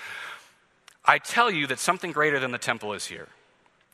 I 1.03 1.17
tell 1.17 1.51
you 1.51 1.67
that 1.69 1.79
something 1.79 2.13
greater 2.13 2.39
than 2.39 2.51
the 2.51 2.59
temple 2.59 2.93
is 2.93 3.07
here. 3.07 3.29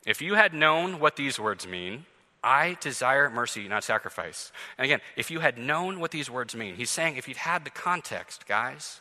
If 0.05 0.21
you 0.21 0.33
had 0.33 0.53
known 0.53 0.99
what 0.99 1.15
these 1.15 1.39
words 1.39 1.65
mean, 1.65 2.05
I 2.43 2.77
desire 2.81 3.29
mercy, 3.29 3.67
not 3.67 3.83
sacrifice. 3.83 4.51
And 4.77 4.85
again, 4.85 5.01
if 5.15 5.29
you 5.29 5.39
had 5.39 5.57
known 5.57 5.99
what 5.99 6.11
these 6.11 6.29
words 6.29 6.55
mean, 6.55 6.75
he's 6.75 6.89
saying 6.89 7.17
if 7.17 7.27
you'd 7.27 7.37
had 7.37 7.63
the 7.63 7.69
context, 7.69 8.47
guys, 8.47 8.99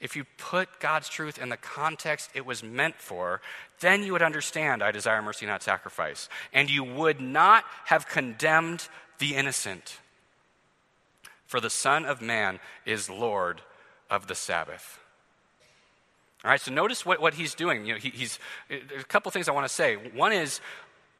if 0.00 0.16
you 0.16 0.24
put 0.38 0.80
God's 0.80 1.08
truth 1.08 1.38
in 1.38 1.48
the 1.48 1.56
context 1.56 2.30
it 2.34 2.44
was 2.44 2.62
meant 2.62 2.96
for, 2.96 3.40
then 3.80 4.02
you 4.02 4.12
would 4.12 4.22
understand 4.22 4.82
I 4.82 4.92
desire 4.92 5.22
mercy, 5.22 5.46
not 5.46 5.62
sacrifice. 5.62 6.28
And 6.52 6.70
you 6.70 6.84
would 6.84 7.20
not 7.20 7.64
have 7.86 8.08
condemned 8.08 8.88
the 9.18 9.34
innocent. 9.34 9.98
For 11.46 11.60
the 11.60 11.70
Son 11.70 12.04
of 12.04 12.20
Man 12.20 12.60
is 12.84 13.08
Lord 13.08 13.62
of 14.10 14.26
the 14.26 14.34
Sabbath. 14.34 14.98
All 16.44 16.50
right, 16.50 16.60
so 16.60 16.70
notice 16.70 17.04
what, 17.04 17.20
what 17.20 17.34
he's 17.34 17.54
doing. 17.54 17.86
You 17.86 17.94
know, 17.94 17.98
he, 17.98 18.10
he's, 18.10 18.38
uh, 18.70 18.76
a 19.00 19.04
couple 19.04 19.30
things 19.32 19.48
I 19.48 19.52
want 19.52 19.66
to 19.66 19.72
say. 19.72 19.96
One 19.96 20.32
is, 20.32 20.60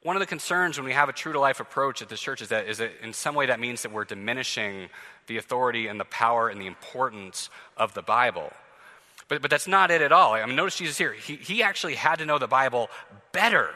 one 0.07 0.14
of 0.14 0.21
the 0.21 0.27
concerns 0.27 0.79
when 0.79 0.85
we 0.85 0.92
have 0.92 1.09
a 1.09 1.12
true 1.12 1.33
to 1.33 1.40
life 1.40 1.59
approach 1.59 2.01
at 2.01 2.09
this 2.09 2.21
church 2.21 2.40
is 2.40 2.51
that, 2.51 2.69
is 2.69 2.79
that 2.79 2.92
in 3.03 3.12
some 3.12 3.35
way 3.35 3.47
that 3.47 3.59
means 3.59 3.83
that 3.83 3.90
we're 3.90 4.05
diminishing 4.05 4.88
the 5.27 5.37
authority 5.37 5.88
and 5.88 5.99
the 5.99 6.05
power 6.05 6.49
and 6.49 6.61
the 6.61 6.69
importance 6.69 7.51
of 7.77 7.92
the 7.92 8.03
Bible. 8.03 8.53
But, 9.27 9.42
but 9.42 9.51
that's 9.51 9.66
not 9.66 9.90
it 9.90 10.01
at 10.03 10.12
all. 10.12 10.35
I 10.35 10.47
mean, 10.47 10.55
notice 10.55 10.77
Jesus 10.77 10.97
here. 10.97 11.12
He, 11.12 11.35
he 11.35 11.61
actually 11.61 11.97
had 11.97 12.21
to 12.21 12.25
know 12.25 12.38
the 12.38 12.47
Bible 12.47 12.88
better 13.33 13.71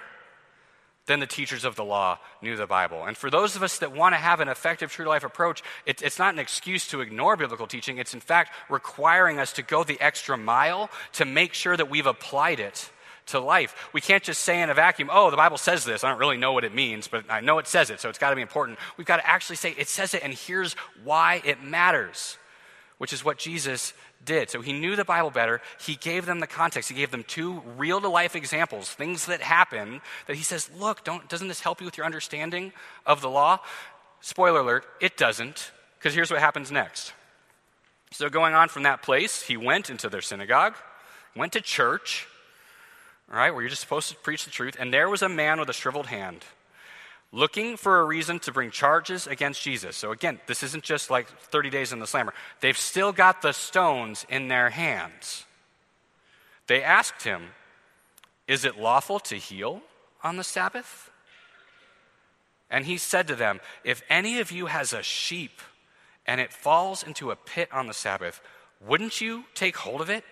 than 1.06 1.18
the 1.18 1.26
teachers 1.26 1.64
of 1.64 1.74
the 1.74 1.84
law 1.84 2.20
knew 2.40 2.56
the 2.56 2.68
Bible. 2.68 3.04
And 3.04 3.16
for 3.16 3.28
those 3.28 3.56
of 3.56 3.64
us 3.64 3.80
that 3.80 3.90
want 3.90 4.12
to 4.12 4.18
have 4.18 4.38
an 4.38 4.48
effective 4.48 4.92
true 4.92 5.06
to 5.06 5.08
life 5.08 5.24
approach, 5.24 5.64
it, 5.84 6.00
it's 6.00 6.20
not 6.20 6.32
an 6.32 6.38
excuse 6.38 6.86
to 6.88 7.00
ignore 7.00 7.36
biblical 7.36 7.66
teaching. 7.66 7.98
It's 7.98 8.14
in 8.14 8.20
fact 8.20 8.52
requiring 8.68 9.40
us 9.40 9.52
to 9.54 9.62
go 9.62 9.82
the 9.82 10.00
extra 10.00 10.36
mile 10.36 10.90
to 11.14 11.24
make 11.24 11.54
sure 11.54 11.76
that 11.76 11.90
we've 11.90 12.06
applied 12.06 12.60
it 12.60 12.88
to 13.30 13.40
life. 13.40 13.90
We 13.92 14.00
can't 14.00 14.22
just 14.22 14.42
say 14.42 14.60
in 14.60 14.70
a 14.70 14.74
vacuum, 14.74 15.10
oh, 15.12 15.30
the 15.30 15.36
Bible 15.36 15.58
says 15.58 15.84
this. 15.84 16.04
I 16.04 16.10
don't 16.10 16.18
really 16.18 16.36
know 16.36 16.52
what 16.52 16.64
it 16.64 16.74
means, 16.74 17.08
but 17.08 17.24
I 17.30 17.40
know 17.40 17.58
it 17.58 17.66
says 17.66 17.90
it, 17.90 18.00
so 18.00 18.08
it's 18.08 18.18
got 18.18 18.30
to 18.30 18.36
be 18.36 18.42
important. 18.42 18.78
We've 18.96 19.06
got 19.06 19.16
to 19.16 19.28
actually 19.28 19.56
say, 19.56 19.74
it 19.76 19.88
says 19.88 20.14
it, 20.14 20.22
and 20.22 20.32
here's 20.32 20.74
why 21.04 21.42
it 21.44 21.62
matters, 21.62 22.38
which 22.98 23.12
is 23.12 23.24
what 23.24 23.38
Jesus 23.38 23.92
did. 24.24 24.50
So 24.50 24.60
he 24.60 24.72
knew 24.72 24.96
the 24.96 25.04
Bible 25.04 25.30
better. 25.30 25.60
He 25.80 25.96
gave 25.96 26.26
them 26.26 26.40
the 26.40 26.46
context. 26.46 26.88
He 26.88 26.94
gave 26.94 27.10
them 27.10 27.24
two 27.24 27.62
real 27.76 28.00
to 28.00 28.08
life 28.08 28.36
examples, 28.36 28.90
things 28.90 29.26
that 29.26 29.40
happen 29.40 30.00
that 30.26 30.36
he 30.36 30.42
says, 30.42 30.70
look, 30.78 31.04
don't, 31.04 31.28
doesn't 31.28 31.48
this 31.48 31.60
help 31.60 31.80
you 31.80 31.86
with 31.86 31.96
your 31.96 32.06
understanding 32.06 32.72
of 33.06 33.20
the 33.20 33.30
law? 33.30 33.60
Spoiler 34.20 34.60
alert, 34.60 34.84
it 35.00 35.16
doesn't, 35.16 35.72
because 35.98 36.14
here's 36.14 36.30
what 36.30 36.40
happens 36.40 36.70
next. 36.70 37.14
So, 38.12 38.28
going 38.28 38.54
on 38.54 38.68
from 38.68 38.82
that 38.82 39.02
place, 39.02 39.42
he 39.42 39.56
went 39.56 39.88
into 39.88 40.08
their 40.08 40.20
synagogue, 40.20 40.74
went 41.36 41.52
to 41.52 41.60
church, 41.60 42.26
right, 43.38 43.52
where 43.52 43.62
you're 43.62 43.70
just 43.70 43.82
supposed 43.82 44.08
to 44.08 44.16
preach 44.16 44.44
the 44.44 44.50
truth. 44.50 44.76
And 44.78 44.92
there 44.92 45.08
was 45.08 45.22
a 45.22 45.28
man 45.28 45.60
with 45.60 45.68
a 45.68 45.72
shriveled 45.72 46.06
hand 46.06 46.44
looking 47.32 47.76
for 47.76 48.00
a 48.00 48.04
reason 48.04 48.38
to 48.40 48.52
bring 48.52 48.70
charges 48.70 49.26
against 49.26 49.62
Jesus. 49.62 49.96
So 49.96 50.12
again, 50.12 50.40
this 50.46 50.62
isn't 50.62 50.82
just 50.82 51.10
like 51.10 51.28
30 51.28 51.70
days 51.70 51.92
in 51.92 52.00
the 52.00 52.06
slammer. 52.06 52.34
They've 52.60 52.76
still 52.76 53.12
got 53.12 53.42
the 53.42 53.52
stones 53.52 54.26
in 54.28 54.48
their 54.48 54.70
hands. 54.70 55.44
They 56.66 56.82
asked 56.82 57.22
him, 57.22 57.48
Is 58.46 58.64
it 58.64 58.78
lawful 58.78 59.20
to 59.20 59.36
heal 59.36 59.82
on 60.22 60.36
the 60.36 60.44
Sabbath? 60.44 61.10
And 62.70 62.84
he 62.84 62.98
said 62.98 63.26
to 63.28 63.34
them, 63.34 63.60
If 63.84 64.02
any 64.08 64.40
of 64.40 64.52
you 64.52 64.66
has 64.66 64.92
a 64.92 65.02
sheep 65.02 65.60
and 66.26 66.40
it 66.40 66.52
falls 66.52 67.02
into 67.02 67.30
a 67.30 67.36
pit 67.36 67.68
on 67.72 67.86
the 67.86 67.94
Sabbath, 67.94 68.40
wouldn't 68.80 69.20
you 69.20 69.44
take 69.54 69.76
hold 69.76 70.00
of 70.00 70.10
it 70.10 70.24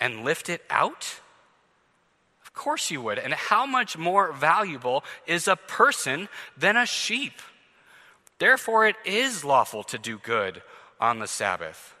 and 0.00 0.24
lift 0.24 0.48
it 0.48 0.62
out? 0.70 1.20
Course 2.52 2.90
you 2.90 3.02
would. 3.02 3.18
And 3.18 3.34
how 3.34 3.66
much 3.66 3.96
more 3.96 4.32
valuable 4.32 5.04
is 5.26 5.48
a 5.48 5.56
person 5.56 6.28
than 6.56 6.76
a 6.76 6.86
sheep? 6.86 7.34
Therefore, 8.38 8.86
it 8.86 8.96
is 9.04 9.44
lawful 9.44 9.82
to 9.84 9.98
do 9.98 10.18
good 10.18 10.62
on 11.00 11.18
the 11.18 11.26
Sabbath. 11.26 11.94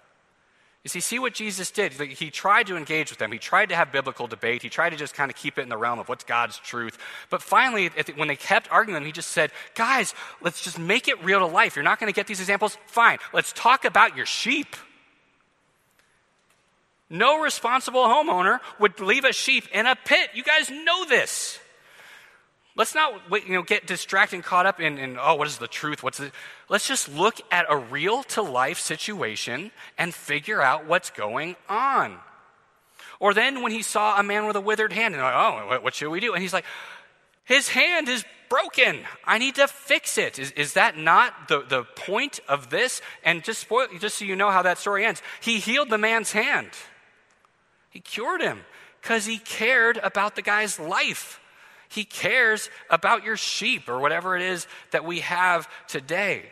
You 0.84 0.90
see, 0.90 1.00
see 1.00 1.18
what 1.18 1.34
Jesus 1.34 1.70
did. 1.70 1.92
He 1.92 2.30
tried 2.30 2.68
to 2.68 2.76
engage 2.76 3.10
with 3.10 3.18
them. 3.18 3.32
He 3.32 3.38
tried 3.38 3.68
to 3.70 3.76
have 3.76 3.90
biblical 3.92 4.26
debate. 4.26 4.62
He 4.62 4.68
tried 4.68 4.90
to 4.90 4.96
just 4.96 5.12
kind 5.12 5.30
of 5.30 5.36
keep 5.36 5.58
it 5.58 5.62
in 5.62 5.68
the 5.68 5.76
realm 5.76 5.98
of 5.98 6.08
what's 6.08 6.24
God's 6.24 6.56
truth. 6.58 6.96
But 7.30 7.42
finally, 7.42 7.90
when 8.14 8.28
they 8.28 8.36
kept 8.36 8.70
arguing, 8.70 9.04
he 9.04 9.12
just 9.12 9.32
said, 9.32 9.50
Guys, 9.74 10.14
let's 10.40 10.62
just 10.62 10.78
make 10.78 11.08
it 11.08 11.22
real 11.22 11.40
to 11.40 11.46
life. 11.46 11.74
You're 11.74 11.82
not 11.82 11.98
going 11.98 12.10
to 12.10 12.16
get 12.16 12.26
these 12.26 12.40
examples? 12.40 12.78
Fine. 12.86 13.18
Let's 13.32 13.52
talk 13.52 13.84
about 13.84 14.16
your 14.16 14.24
sheep. 14.24 14.76
No 17.10 17.40
responsible 17.40 18.04
homeowner 18.04 18.60
would 18.78 19.00
leave 19.00 19.24
a 19.24 19.32
sheep 19.32 19.64
in 19.72 19.86
a 19.86 19.96
pit. 19.96 20.30
You 20.34 20.42
guys 20.42 20.70
know 20.70 21.04
this. 21.06 21.58
Let's 22.76 22.94
not 22.94 23.12
you 23.32 23.54
know, 23.54 23.62
get 23.62 23.86
distracted 23.86 24.36
and 24.36 24.44
caught 24.44 24.64
up 24.64 24.80
in, 24.80 24.98
in, 24.98 25.18
oh, 25.20 25.34
what 25.34 25.48
is 25.48 25.58
the 25.58 25.66
truth? 25.66 26.02
What's 26.02 26.18
the... 26.18 26.30
Let's 26.68 26.86
just 26.86 27.12
look 27.12 27.40
at 27.50 27.66
a 27.68 27.76
real 27.76 28.22
to 28.24 28.42
life 28.42 28.78
situation 28.78 29.72
and 29.96 30.14
figure 30.14 30.62
out 30.62 30.86
what's 30.86 31.10
going 31.10 31.56
on. 31.68 32.18
Or 33.18 33.34
then 33.34 33.62
when 33.62 33.72
he 33.72 33.82
saw 33.82 34.18
a 34.20 34.22
man 34.22 34.46
with 34.46 34.54
a 34.54 34.60
withered 34.60 34.92
hand, 34.92 35.14
and 35.14 35.22
like, 35.22 35.34
oh, 35.34 35.80
what 35.80 35.94
should 35.94 36.10
we 36.10 36.20
do? 36.20 36.34
And 36.34 36.42
he's 36.42 36.52
like, 36.52 36.64
his 37.44 37.68
hand 37.68 38.08
is 38.08 38.24
broken. 38.48 39.00
I 39.24 39.38
need 39.38 39.56
to 39.56 39.66
fix 39.66 40.16
it. 40.16 40.38
Is, 40.38 40.52
is 40.52 40.74
that 40.74 40.96
not 40.96 41.48
the, 41.48 41.62
the 41.62 41.82
point 41.82 42.38
of 42.48 42.70
this? 42.70 43.02
And 43.24 43.42
just, 43.42 43.60
spoil, 43.60 43.88
just 43.98 44.18
so 44.18 44.24
you 44.24 44.36
know 44.36 44.50
how 44.50 44.62
that 44.62 44.78
story 44.78 45.04
ends, 45.04 45.20
he 45.40 45.58
healed 45.58 45.90
the 45.90 45.98
man's 45.98 46.30
hand. 46.30 46.70
He 47.98 48.02
cured 48.02 48.40
him 48.40 48.60
because 49.02 49.26
he 49.26 49.38
cared 49.38 49.96
about 49.96 50.36
the 50.36 50.42
guy's 50.42 50.78
life. 50.78 51.40
He 51.88 52.04
cares 52.04 52.70
about 52.90 53.24
your 53.24 53.36
sheep 53.36 53.88
or 53.88 53.98
whatever 53.98 54.36
it 54.36 54.42
is 54.42 54.68
that 54.92 55.04
we 55.04 55.18
have 55.18 55.68
today. 55.88 56.44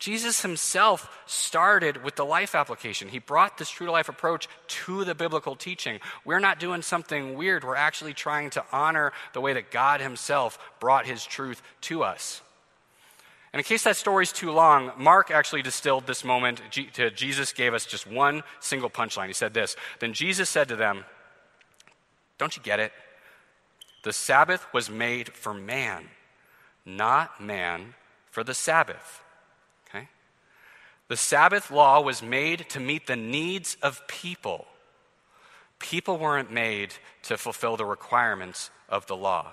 Jesus 0.00 0.42
himself 0.42 1.08
started 1.26 2.02
with 2.02 2.16
the 2.16 2.24
life 2.24 2.56
application. 2.56 3.08
He 3.08 3.20
brought 3.20 3.56
this 3.56 3.70
true 3.70 3.86
to 3.86 3.92
life 3.92 4.08
approach 4.08 4.48
to 4.66 5.04
the 5.04 5.14
biblical 5.14 5.54
teaching. 5.54 6.00
We're 6.24 6.40
not 6.40 6.58
doing 6.58 6.82
something 6.82 7.36
weird. 7.36 7.62
We're 7.62 7.76
actually 7.76 8.14
trying 8.14 8.50
to 8.50 8.64
honor 8.72 9.12
the 9.34 9.40
way 9.40 9.52
that 9.52 9.70
God 9.70 10.00
himself 10.00 10.58
brought 10.80 11.06
his 11.06 11.24
truth 11.24 11.62
to 11.82 12.02
us. 12.02 12.42
And 13.52 13.60
in 13.60 13.64
case 13.64 13.84
that 13.84 13.96
story's 13.96 14.32
too 14.32 14.50
long, 14.50 14.92
Mark 14.98 15.30
actually 15.30 15.62
distilled 15.62 16.06
this 16.06 16.22
moment 16.22 16.60
to 16.94 17.10
Jesus 17.10 17.52
gave 17.52 17.72
us 17.72 17.86
just 17.86 18.06
one 18.06 18.42
single 18.60 18.90
punchline. 18.90 19.28
He 19.28 19.32
said 19.32 19.54
this 19.54 19.76
Then 20.00 20.12
Jesus 20.12 20.48
said 20.50 20.68
to 20.68 20.76
them, 20.76 21.04
Don't 22.36 22.56
you 22.56 22.62
get 22.62 22.80
it? 22.80 22.92
The 24.04 24.12
Sabbath 24.12 24.66
was 24.72 24.90
made 24.90 25.32
for 25.32 25.54
man, 25.54 26.08
not 26.84 27.40
man 27.40 27.94
for 28.30 28.44
the 28.44 28.54
Sabbath. 28.54 29.22
Okay? 29.88 30.08
The 31.08 31.16
Sabbath 31.16 31.70
law 31.70 32.00
was 32.00 32.22
made 32.22 32.68
to 32.70 32.80
meet 32.80 33.06
the 33.06 33.16
needs 33.16 33.76
of 33.82 34.06
people. 34.08 34.66
People 35.78 36.18
weren't 36.18 36.52
made 36.52 36.94
to 37.22 37.36
fulfill 37.38 37.76
the 37.76 37.84
requirements 37.84 38.70
of 38.88 39.06
the 39.06 39.16
law. 39.16 39.52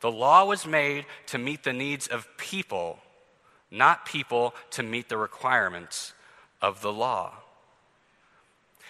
The 0.00 0.10
law 0.10 0.44
was 0.44 0.66
made 0.66 1.06
to 1.26 1.38
meet 1.38 1.64
the 1.64 1.72
needs 1.72 2.06
of 2.06 2.28
people 2.36 2.98
not 3.74 4.06
people 4.06 4.54
to 4.70 4.82
meet 4.82 5.08
the 5.08 5.16
requirements 5.16 6.12
of 6.62 6.80
the 6.80 6.92
law. 6.92 7.34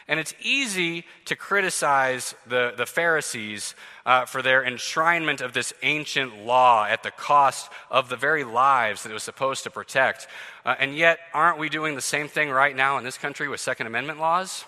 And 0.07 0.21
it's 0.21 0.35
easy 0.43 1.05
to 1.25 1.35
criticize 1.35 2.35
the, 2.47 2.75
the 2.77 2.85
Pharisees 2.85 3.75
uh, 4.05 4.27
for 4.27 4.43
their 4.43 4.63
enshrinement 4.63 5.41
of 5.41 5.55
this 5.55 5.73
ancient 5.83 6.45
law 6.45 6.85
at 6.85 7.03
the 7.03 7.11
cost 7.11 7.71
of 7.91 8.11
the 8.11 8.17
very 8.17 8.45
lives 8.45 9.03
that 9.03 9.11
it 9.11 9.15
was 9.15 9.23
supposed 9.23 9.65
to 9.65 9.71
protect. 9.71 10.29
Uh, 10.65 10.75
and 10.79 10.95
yet, 10.95 11.21
aren't 11.33 11.59
we 11.59 11.71
doing 11.71 11.95
the 11.95 12.03
same 12.03 12.29
thing 12.29 12.51
right 12.51 12.77
now 12.77 12.99
in 12.99 13.05
this 13.05 13.17
country 13.17 13.49
with 13.49 13.61
Second 13.61 13.87
Amendment 13.87 14.21
laws? 14.21 14.67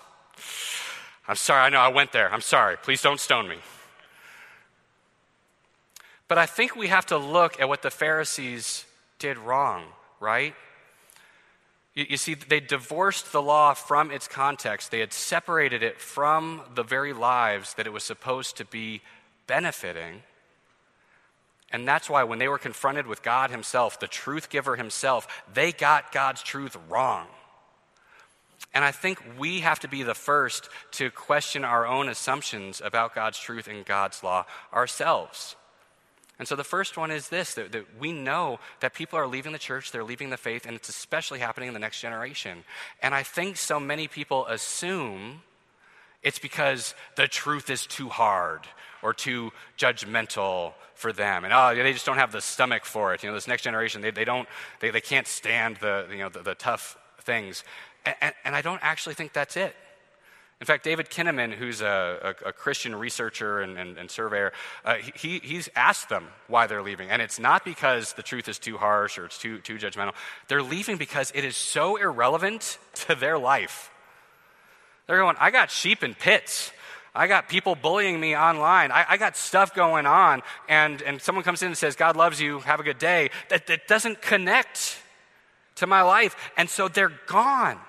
I'm 1.27 1.35
sorry, 1.35 1.61
I 1.61 1.69
know 1.69 1.79
I 1.79 1.89
went 1.89 2.13
there. 2.13 2.33
I'm 2.33 2.41
sorry. 2.41 2.75
Please 2.77 3.03
don't 3.03 3.19
stone 3.19 3.47
me. 3.47 3.57
But 6.27 6.39
I 6.39 6.47
think 6.47 6.75
we 6.75 6.87
have 6.87 7.05
to 7.07 7.17
look 7.17 7.61
at 7.61 7.69
what 7.69 7.83
the 7.83 7.91
Pharisees 7.91 8.85
did 9.19 9.37
wrong 9.37 9.83
right? 10.19 10.55
You, 11.93 12.05
you 12.09 12.17
see, 12.17 12.35
they 12.35 12.59
divorced 12.59 13.31
the 13.31 13.41
law 13.41 13.73
from 13.73 14.11
its 14.11 14.27
context, 14.27 14.91
they 14.91 14.99
had 14.99 15.13
separated 15.13 15.83
it 15.83 15.99
from 15.99 16.61
the 16.75 16.83
very 16.83 17.13
lives 17.13 17.73
that 17.73 17.87
it 17.87 17.93
was 17.93 18.03
supposed 18.03 18.57
to 18.57 18.65
be 18.65 19.01
benefiting. 19.47 20.21
And 21.71 21.85
that's 21.85 22.09
why 22.09 22.23
when 22.23 22.39
they 22.39 22.47
were 22.47 22.57
confronted 22.57 23.07
with 23.07 23.21
God 23.21 23.51
Himself, 23.51 23.99
the 23.99 24.07
truth 24.07 24.49
giver 24.49 24.77
Himself, 24.77 25.43
they 25.53 25.73
got 25.73 26.13
God's 26.13 26.41
truth 26.41 26.77
wrong. 26.87 27.27
And 28.73 28.85
I 28.85 28.91
think 28.91 29.21
we 29.37 29.61
have 29.61 29.79
to 29.81 29.89
be 29.89 30.03
the 30.03 30.13
first 30.13 30.69
to 30.91 31.09
question 31.09 31.65
our 31.65 31.85
own 31.85 32.09
assumptions 32.09 32.81
about 32.83 33.15
God's 33.15 33.39
truth 33.39 33.67
and 33.67 33.85
God's 33.85 34.23
law 34.23 34.45
ourselves. 34.73 35.56
And 36.39 36.47
so 36.47 36.55
the 36.55 36.63
first 36.63 36.97
one 36.97 37.09
is 37.11 37.29
this 37.29 37.55
that, 37.55 37.71
that, 37.71 37.99
we 37.99 38.11
know 38.11 38.59
that 38.79 38.93
people 38.93 39.17
are 39.17 39.27
leaving 39.27 39.53
the 39.53 39.59
church, 39.59 39.91
they're 39.91 40.03
leaving 40.03 40.29
the 40.29 40.37
faith, 40.37 40.65
and 40.65 40.75
it's 40.75 40.89
especially 40.89 41.39
happening 41.39 41.67
in 41.67 41.73
the 41.73 41.79
next 41.79 41.99
generation. 41.99 42.63
And 43.01 43.15
I 43.15 43.23
think 43.23 43.57
so 43.57 43.79
many 43.79 44.07
people 44.07 44.45
assume 44.47 45.41
It's 46.23 46.39
because 46.39 46.95
the 47.15 47.27
truth 47.27 47.69
is 47.69 47.85
too 47.85 48.09
hard 48.09 48.61
or 49.01 49.13
too 49.13 49.51
judgmental 49.77 50.73
for 50.95 51.13
them. 51.13 51.45
And 51.45 51.53
oh, 51.53 51.75
they 51.75 51.93
just 51.93 52.05
don't 52.05 52.17
have 52.17 52.31
the 52.31 52.41
stomach 52.41 52.85
for 52.85 53.13
it. 53.13 53.23
You 53.23 53.29
know, 53.29 53.35
this 53.35 53.47
next 53.47 53.63
generation, 53.63 54.01
they, 54.01 54.11
they, 54.11 54.25
don't, 54.25 54.47
they, 54.79 54.89
they 54.89 55.01
can't 55.01 55.27
stand 55.27 55.77
the, 55.77 56.07
you 56.11 56.17
know, 56.17 56.29
the, 56.29 56.41
the 56.41 56.55
tough 56.55 56.97
things. 57.21 57.63
And, 58.05 58.15
and, 58.21 58.35
and 58.43 58.55
I 58.55 58.61
don't 58.61 58.79
actually 58.81 59.15
think 59.15 59.33
that's 59.33 59.55
it. 59.55 59.75
In 60.59 60.65
fact, 60.65 60.83
David 60.83 61.09
Kinnaman, 61.09 61.53
who's 61.53 61.81
a, 61.81 62.35
a, 62.43 62.49
a 62.49 62.53
Christian 62.53 62.95
researcher 62.95 63.61
and, 63.61 63.77
and, 63.77 63.97
and 63.97 64.09
surveyor, 64.09 64.53
uh, 64.83 64.95
he, 64.95 65.39
he's 65.43 65.69
asked 65.75 66.09
them 66.09 66.29
why 66.47 66.65
they're 66.65 66.81
leaving. 66.81 67.11
And 67.11 67.21
it's 67.21 67.39
not 67.39 67.63
because 67.63 68.13
the 68.13 68.23
truth 68.23 68.47
is 68.47 68.57
too 68.57 68.77
harsh 68.77 69.19
or 69.19 69.25
it's 69.25 69.37
too, 69.37 69.59
too 69.59 69.75
judgmental. 69.75 70.15
They're 70.47 70.63
leaving 70.63 70.97
because 70.97 71.31
it 71.35 71.45
is 71.45 71.55
so 71.55 71.97
irrelevant 71.97 72.79
to 73.07 73.13
their 73.13 73.37
life. 73.37 73.91
They're 75.05 75.19
going, 75.19 75.35
I 75.39 75.51
got 75.51 75.69
sheep 75.69 76.03
in 76.03 76.15
pits. 76.15 76.71
I 77.13 77.27
got 77.27 77.49
people 77.49 77.75
bullying 77.75 78.19
me 78.19 78.35
online. 78.35 78.91
I, 78.91 79.05
I, 79.09 79.17
got 79.17 79.37
stuff 79.37 79.73
going 79.73 80.05
on. 80.05 80.43
And, 80.67 81.01
and 81.01 81.21
someone 81.21 81.43
comes 81.43 81.61
in 81.61 81.67
and 81.67 81.77
says, 81.77 81.95
God 81.95 82.15
loves 82.15 82.39
you, 82.39 82.59
have 82.59 82.79
a 82.79 82.83
good 82.83 82.99
day. 82.99 83.29
That, 83.49 83.65
that 83.67 83.87
doesn't 83.87 84.21
connect 84.21 85.01
to 85.75 85.87
my 85.87 86.01
life. 86.01 86.35
And 86.57 86.69
so 86.69 86.87
they're 86.87 87.13
gone. 87.27 87.79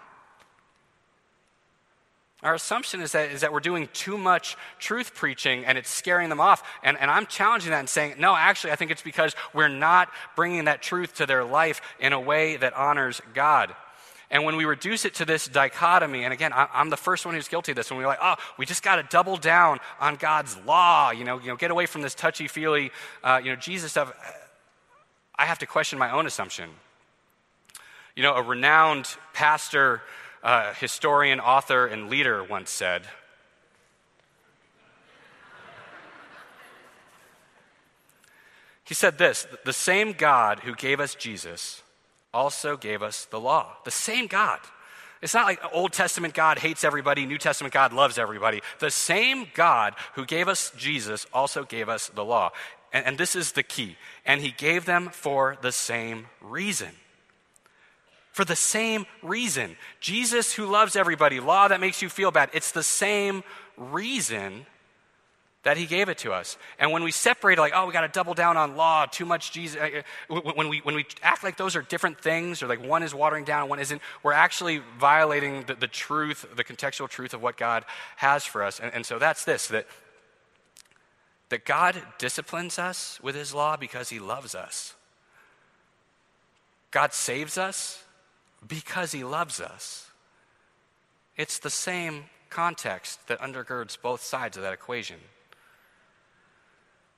Our 2.42 2.54
assumption 2.54 3.00
is 3.00 3.12
that, 3.12 3.32
is 3.32 3.40
that 3.40 3.52
we're 3.52 3.58
doing 3.58 3.88
too 3.92 4.16
much 4.16 4.56
truth 4.78 5.14
preaching 5.14 5.64
and 5.64 5.76
it's 5.76 5.90
scaring 5.90 6.28
them 6.28 6.40
off. 6.40 6.62
And, 6.84 6.96
and 6.98 7.10
I'm 7.10 7.26
challenging 7.26 7.72
that 7.72 7.80
and 7.80 7.88
saying, 7.88 8.14
no, 8.18 8.34
actually, 8.36 8.70
I 8.70 8.76
think 8.76 8.92
it's 8.92 9.02
because 9.02 9.34
we're 9.52 9.68
not 9.68 10.08
bringing 10.36 10.66
that 10.66 10.80
truth 10.80 11.16
to 11.16 11.26
their 11.26 11.44
life 11.44 11.80
in 11.98 12.12
a 12.12 12.20
way 12.20 12.56
that 12.56 12.74
honors 12.74 13.20
God. 13.34 13.74
And 14.30 14.44
when 14.44 14.56
we 14.56 14.66
reduce 14.66 15.04
it 15.04 15.14
to 15.14 15.24
this 15.24 15.48
dichotomy, 15.48 16.24
and 16.24 16.32
again, 16.32 16.52
I'm 16.54 16.90
the 16.90 16.98
first 16.98 17.24
one 17.24 17.34
who's 17.34 17.48
guilty 17.48 17.72
of 17.72 17.76
this, 17.76 17.90
when 17.90 17.98
we're 17.98 18.06
like, 18.06 18.18
oh, 18.22 18.34
we 18.58 18.66
just 18.66 18.82
got 18.82 18.96
to 18.96 19.02
double 19.04 19.38
down 19.38 19.78
on 20.00 20.16
God's 20.16 20.56
law, 20.66 21.10
you 21.10 21.24
know, 21.24 21.40
you 21.40 21.48
know 21.48 21.56
get 21.56 21.70
away 21.70 21.86
from 21.86 22.02
this 22.02 22.14
touchy 22.14 22.46
feely, 22.46 22.92
uh, 23.24 23.40
you 23.42 23.50
know, 23.50 23.56
Jesus 23.56 23.92
stuff, 23.92 24.12
I 25.34 25.46
have 25.46 25.58
to 25.60 25.66
question 25.66 25.98
my 25.98 26.10
own 26.10 26.26
assumption. 26.26 26.68
You 28.16 28.22
know, 28.22 28.34
a 28.34 28.42
renowned 28.42 29.08
pastor 29.32 30.02
uh, 30.42 30.72
historian, 30.74 31.40
author, 31.40 31.86
and 31.86 32.08
leader 32.08 32.42
once 32.42 32.70
said. 32.70 33.02
He 38.84 38.94
said 38.94 39.18
this 39.18 39.46
The 39.64 39.72
same 39.72 40.12
God 40.12 40.60
who 40.60 40.74
gave 40.74 41.00
us 41.00 41.14
Jesus 41.14 41.82
also 42.32 42.76
gave 42.76 43.02
us 43.02 43.26
the 43.26 43.40
law. 43.40 43.76
The 43.84 43.90
same 43.90 44.26
God. 44.26 44.60
It's 45.20 45.34
not 45.34 45.46
like 45.46 45.60
Old 45.72 45.92
Testament 45.92 46.32
God 46.32 46.58
hates 46.58 46.84
everybody, 46.84 47.26
New 47.26 47.38
Testament 47.38 47.74
God 47.74 47.92
loves 47.92 48.18
everybody. 48.18 48.60
The 48.78 48.90
same 48.90 49.48
God 49.52 49.94
who 50.14 50.24
gave 50.24 50.46
us 50.46 50.72
Jesus 50.76 51.26
also 51.32 51.64
gave 51.64 51.88
us 51.88 52.08
the 52.08 52.24
law. 52.24 52.52
And, 52.92 53.04
and 53.04 53.18
this 53.18 53.34
is 53.34 53.52
the 53.52 53.64
key. 53.64 53.96
And 54.24 54.40
he 54.40 54.52
gave 54.52 54.84
them 54.84 55.08
for 55.10 55.56
the 55.60 55.72
same 55.72 56.26
reason 56.40 56.90
for 58.38 58.44
the 58.44 58.54
same 58.54 59.04
reason. 59.20 59.76
Jesus, 59.98 60.54
who 60.54 60.64
loves 60.64 60.94
everybody, 60.94 61.40
law 61.40 61.66
that 61.66 61.80
makes 61.80 62.02
you 62.02 62.08
feel 62.08 62.30
bad, 62.30 62.50
it's 62.52 62.70
the 62.70 62.84
same 62.84 63.42
reason 63.76 64.64
that 65.64 65.76
he 65.76 65.86
gave 65.86 66.08
it 66.08 66.18
to 66.18 66.32
us. 66.32 66.56
And 66.78 66.92
when 66.92 67.02
we 67.02 67.10
separate, 67.10 67.58
like, 67.58 67.72
oh, 67.74 67.88
we 67.88 67.92
got 67.92 68.02
to 68.02 68.08
double 68.08 68.34
down 68.34 68.56
on 68.56 68.76
law, 68.76 69.06
too 69.06 69.24
much 69.24 69.50
Jesus, 69.50 69.80
uh, 69.80 70.02
uh, 70.32 70.52
when 70.54 70.68
we, 70.68 70.78
when 70.84 70.94
we 70.94 71.04
act 71.20 71.42
like 71.42 71.56
those 71.56 71.74
are 71.74 71.82
different 71.82 72.20
things, 72.20 72.62
or 72.62 72.68
like 72.68 72.80
one 72.80 73.02
is 73.02 73.12
watering 73.12 73.42
down, 73.42 73.68
one 73.68 73.80
isn't, 73.80 74.00
we're 74.22 74.32
actually 74.34 74.82
violating 75.00 75.64
the, 75.64 75.74
the 75.74 75.88
truth, 75.88 76.46
the 76.54 76.62
contextual 76.62 77.08
truth 77.08 77.34
of 77.34 77.42
what 77.42 77.56
God 77.56 77.84
has 78.18 78.44
for 78.44 78.62
us. 78.62 78.78
And, 78.78 78.94
and 78.94 79.04
so 79.04 79.18
that's 79.18 79.44
this 79.44 79.66
that, 79.66 79.88
that 81.48 81.64
God 81.64 82.00
disciplines 82.18 82.78
us 82.78 83.18
with 83.20 83.34
his 83.34 83.52
law 83.52 83.76
because 83.76 84.10
he 84.10 84.20
loves 84.20 84.54
us. 84.54 84.94
God 86.92 87.12
saves 87.12 87.58
us 87.58 88.04
because 88.66 89.12
he 89.12 89.24
loves 89.24 89.60
us. 89.60 90.10
It's 91.36 91.58
the 91.58 91.70
same 91.70 92.24
context 92.50 93.26
that 93.28 93.40
undergirds 93.40 94.00
both 94.00 94.22
sides 94.22 94.56
of 94.56 94.62
that 94.62 94.72
equation. 94.72 95.18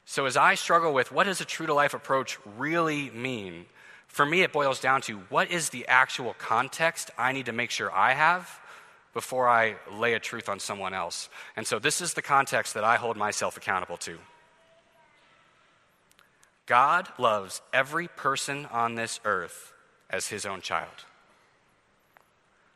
So, 0.05 0.26
as 0.26 0.37
I 0.37 0.57
struggle 0.57 0.92
with 0.92 1.12
what 1.12 1.24
does 1.24 1.40
a 1.40 1.44
true 1.44 1.66
to 1.66 1.74
life 1.74 1.94
approach 1.94 2.38
really 2.59 3.11
mean, 3.11 3.66
for 4.09 4.26
me 4.26 4.42
it 4.42 4.53
boils 4.53 4.81
down 4.81 5.03
to 5.03 5.18
what 5.29 5.50
is 5.50 5.68
the 5.68 5.87
actual 5.87 6.35
context 6.35 7.11
I 7.16 7.33
need 7.33 7.46
to 7.46 7.53
make 7.53 7.70
sure 7.70 7.92
I 7.92 8.14
have 8.14 8.61
before 9.14 9.48
I 9.48 9.76
lay 9.90 10.14
a 10.14 10.18
truth 10.18 10.48
on 10.48 10.59
someone 10.59 10.94
else. 10.94 11.29
And 11.57 11.66
so, 11.66 11.79
this 11.79 12.00
is 12.00 12.14
the 12.14 12.22
context 12.22 12.74
that 12.74 12.85
I 12.85 12.96
hold 12.96 13.16
myself 13.16 13.57
accountable 13.57 13.96
to. 13.98 14.18
God 16.66 17.09
loves 17.18 17.62
every 17.72 18.09
person 18.09 18.66
on 18.66 18.94
this 18.96 19.20
earth 19.24 19.72
as 20.09 20.29
his 20.29 20.44
own 20.44 20.61
child. 20.61 21.05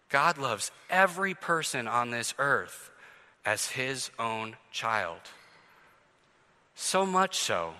God 0.08 0.38
loves 0.38 0.70
every 0.90 1.34
person 1.34 1.88
on 1.88 2.10
this 2.10 2.34
earth 2.38 2.90
as 3.44 3.68
his 3.68 4.10
own 4.18 4.56
child. 4.70 5.18
So 6.74 7.04
much 7.04 7.38
so 7.38 7.74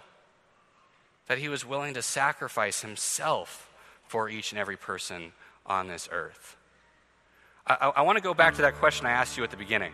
that 1.27 1.39
he 1.39 1.49
was 1.49 1.65
willing 1.65 1.95
to 1.95 2.03
sacrifice 2.03 2.83
himself 2.83 3.71
for 4.07 4.29
each 4.29 4.53
and 4.53 4.59
every 4.59 4.77
person 4.77 5.33
on 5.67 5.89
this 5.89 6.09
earth. 6.13 6.57
I, 7.67 7.75
I, 7.81 7.89
I 7.89 8.03
want 8.03 8.19
to 8.19 8.23
go 8.23 8.35
back 8.35 8.55
to 8.57 8.63
that 8.63 8.75
question 8.75 9.07
I 9.07 9.13
asked 9.13 9.37
you 9.37 9.45
at 9.45 9.51
the 9.51 9.57
beginning 9.57 9.93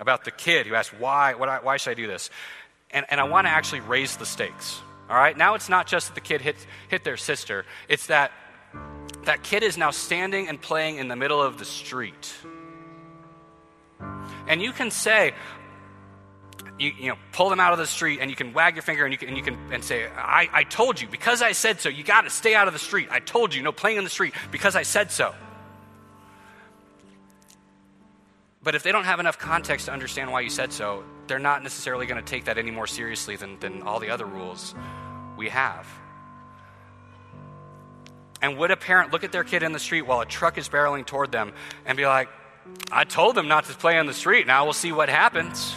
about 0.00 0.24
the 0.24 0.30
kid 0.30 0.66
who 0.66 0.74
asked, 0.74 0.98
Why, 0.98 1.32
I, 1.32 1.60
why 1.60 1.76
should 1.76 1.90
I 1.90 1.94
do 1.94 2.06
this? 2.06 2.30
And, 2.90 3.06
and 3.08 3.20
I 3.20 3.24
want 3.24 3.46
to 3.46 3.50
actually 3.50 3.80
raise 3.80 4.16
the 4.16 4.26
stakes. 4.26 4.80
All 5.08 5.16
right? 5.16 5.36
Now 5.36 5.54
it's 5.54 5.68
not 5.68 5.86
just 5.86 6.08
that 6.08 6.14
the 6.14 6.20
kid 6.20 6.40
hit, 6.40 6.56
hit 6.88 7.04
their 7.04 7.16
sister, 7.16 7.64
it's 7.88 8.06
that 8.08 8.32
that 9.26 9.42
kid 9.42 9.62
is 9.62 9.76
now 9.76 9.90
standing 9.90 10.48
and 10.48 10.60
playing 10.60 10.96
in 10.96 11.08
the 11.08 11.16
middle 11.16 11.42
of 11.42 11.58
the 11.58 11.64
street. 11.64 12.34
And 14.48 14.62
you 14.62 14.72
can 14.72 14.90
say, 14.90 15.34
you, 16.78 16.92
you, 16.98 17.08
know, 17.08 17.16
pull 17.32 17.50
them 17.50 17.60
out 17.60 17.72
of 17.72 17.78
the 17.78 17.86
street 17.86 18.20
and 18.20 18.30
you 18.30 18.36
can 18.36 18.52
wag 18.52 18.74
your 18.74 18.82
finger 18.82 19.04
and 19.04 19.12
you 19.12 19.18
can, 19.18 19.28
and 19.28 19.36
you 19.36 19.42
can 19.42 19.58
and 19.72 19.82
say, 19.82 20.06
I, 20.16 20.48
I 20.52 20.64
told 20.64 21.00
you, 21.00 21.08
because 21.08 21.42
I 21.42 21.52
said 21.52 21.80
so, 21.80 21.88
you 21.88 22.04
got 22.04 22.22
to 22.22 22.30
stay 22.30 22.54
out 22.54 22.66
of 22.66 22.72
the 22.72 22.78
street. 22.78 23.08
I 23.10 23.20
told 23.20 23.54
you, 23.54 23.62
no 23.62 23.72
playing 23.72 23.98
in 23.98 24.04
the 24.04 24.10
street 24.10 24.34
because 24.50 24.76
I 24.76 24.82
said 24.82 25.10
so. 25.10 25.34
But 28.62 28.74
if 28.74 28.82
they 28.82 28.92
don't 28.92 29.04
have 29.04 29.20
enough 29.20 29.38
context 29.38 29.86
to 29.86 29.92
understand 29.92 30.32
why 30.32 30.40
you 30.40 30.50
said 30.50 30.72
so, 30.72 31.04
they're 31.28 31.38
not 31.38 31.62
necessarily 31.62 32.06
going 32.06 32.22
to 32.22 32.28
take 32.28 32.44
that 32.44 32.58
any 32.58 32.70
more 32.70 32.86
seriously 32.86 33.36
than, 33.36 33.58
than 33.60 33.82
all 33.82 34.00
the 34.00 34.10
other 34.10 34.26
rules 34.26 34.74
we 35.36 35.48
have. 35.48 35.86
And 38.46 38.58
would 38.58 38.70
a 38.70 38.76
parent 38.76 39.12
look 39.12 39.24
at 39.24 39.32
their 39.32 39.42
kid 39.42 39.64
in 39.64 39.72
the 39.72 39.78
street 39.80 40.02
while 40.02 40.20
a 40.20 40.24
truck 40.24 40.56
is 40.56 40.68
barreling 40.68 41.04
toward 41.04 41.32
them 41.32 41.52
and 41.84 41.96
be 41.96 42.06
like, 42.06 42.28
I 42.92 43.02
told 43.02 43.34
them 43.34 43.48
not 43.48 43.64
to 43.64 43.74
play 43.74 43.98
on 43.98 44.06
the 44.06 44.14
street. 44.14 44.46
Now 44.46 44.62
we'll 44.62 44.72
see 44.72 44.92
what 44.92 45.08
happens. 45.08 45.74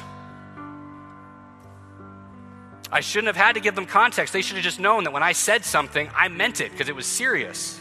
I 2.91 2.99
shouldn't 2.99 3.25
have 3.25 3.43
had 3.43 3.53
to 3.53 3.60
give 3.60 3.73
them 3.73 3.88
context. 3.88 4.34
They 4.34 4.43
should 4.43 4.55
have 4.58 4.63
just 4.63 4.79
known 4.79 5.05
that 5.05 5.13
when 5.13 5.23
I 5.23 5.32
said 5.32 5.65
something, 5.65 6.12
I 6.15 6.27
meant 6.27 6.62
it 6.62 6.71
because 6.71 6.89
it 6.89 6.95
was 6.95 7.08
serious. 7.08 7.79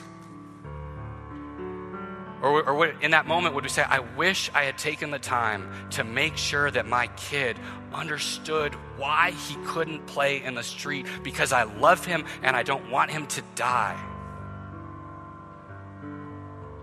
Or, 2.41 2.67
or 2.67 2.87
in 2.87 3.11
that 3.11 3.27
moment, 3.27 3.55
would 3.57 3.65
we 3.65 3.69
say, 3.69 3.83
I 3.83 3.99
wish 4.17 4.51
I 4.55 4.63
had 4.63 4.79
taken 4.79 5.11
the 5.11 5.19
time 5.19 5.71
to 5.91 6.03
make 6.03 6.39
sure 6.39 6.71
that 6.71 6.87
my 6.87 7.09
kid 7.09 7.59
understood 7.93 8.73
why 8.97 9.33
he 9.33 9.57
couldn't 9.67 10.07
play 10.07 10.43
in 10.43 10.55
the 10.55 10.63
street 10.63 11.05
because 11.23 11.53
I 11.53 11.65
love 11.65 12.07
him 12.07 12.25
and 12.43 12.57
I 12.57 12.63
don't 12.63 12.91
want 12.91 13.11
him 13.11 13.27
to 13.27 13.43
die? 13.55 14.08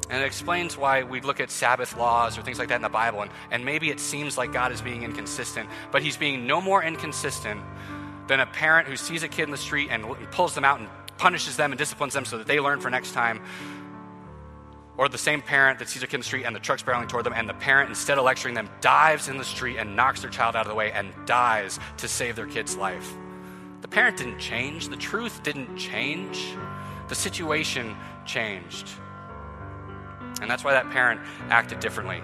And 0.09 0.21
it 0.21 0.25
explains 0.25 0.77
why 0.77 1.03
we 1.03 1.19
look 1.21 1.39
at 1.39 1.49
Sabbath 1.49 1.97
laws 1.97 2.37
or 2.37 2.43
things 2.43 2.59
like 2.59 2.67
that 2.67 2.75
in 2.75 2.81
the 2.81 2.89
Bible. 2.89 3.21
And, 3.21 3.31
and 3.49 3.65
maybe 3.65 3.89
it 3.89 3.99
seems 3.99 4.37
like 4.37 4.53
God 4.53 4.71
is 4.71 4.81
being 4.81 5.03
inconsistent, 5.03 5.67
but 5.91 6.03
He's 6.03 6.17
being 6.17 6.45
no 6.45 6.61
more 6.61 6.83
inconsistent 6.83 7.61
than 8.27 8.39
a 8.39 8.45
parent 8.45 8.87
who 8.87 8.95
sees 8.95 9.23
a 9.23 9.27
kid 9.27 9.43
in 9.43 9.51
the 9.51 9.57
street 9.57 9.89
and, 9.91 10.05
pulls 10.31 10.53
them 10.53 10.65
out 10.65 10.79
and 10.79 10.89
punishes 11.17 11.57
them 11.57 11.71
and 11.71 11.79
disciplines 11.79 12.13
them 12.13 12.25
so 12.25 12.37
that 12.37 12.47
they 12.47 12.59
learn 12.59 12.79
for 12.79 12.89
next 12.89 13.13
time. 13.13 13.41
Or 14.97 15.09
the 15.09 15.17
same 15.17 15.41
parent 15.41 15.79
that 15.79 15.89
sees 15.89 16.03
a 16.03 16.07
kid 16.07 16.15
in 16.15 16.21
the 16.21 16.25
street 16.25 16.45
and 16.45 16.55
the 16.55 16.59
truck's 16.59 16.83
barreling 16.83 17.09
toward 17.09 17.25
them, 17.25 17.33
and 17.33 17.49
the 17.49 17.53
parent, 17.53 17.89
instead 17.89 18.17
of 18.17 18.23
lecturing 18.23 18.53
them, 18.53 18.69
dives 18.81 19.27
in 19.27 19.37
the 19.37 19.43
street 19.43 19.77
and 19.77 19.95
knocks 19.95 20.21
their 20.21 20.29
child 20.29 20.55
out 20.55 20.65
of 20.65 20.69
the 20.69 20.75
way 20.75 20.91
and 20.91 21.11
dies 21.25 21.79
to 21.97 22.07
save 22.07 22.35
their 22.35 22.47
kid's 22.47 22.77
life. 22.77 23.13
The 23.81 23.87
parent 23.87 24.17
didn't 24.17 24.39
change, 24.39 24.87
the 24.87 24.97
truth 24.97 25.43
didn't 25.43 25.75
change, 25.77 26.55
the 27.07 27.15
situation 27.15 27.95
changed. 28.25 28.89
And 30.45 30.51
that's 30.51 30.63
why 30.63 30.73
that 30.73 30.91
parent 30.91 31.21
acted 31.49 31.79
differently. 31.79 32.21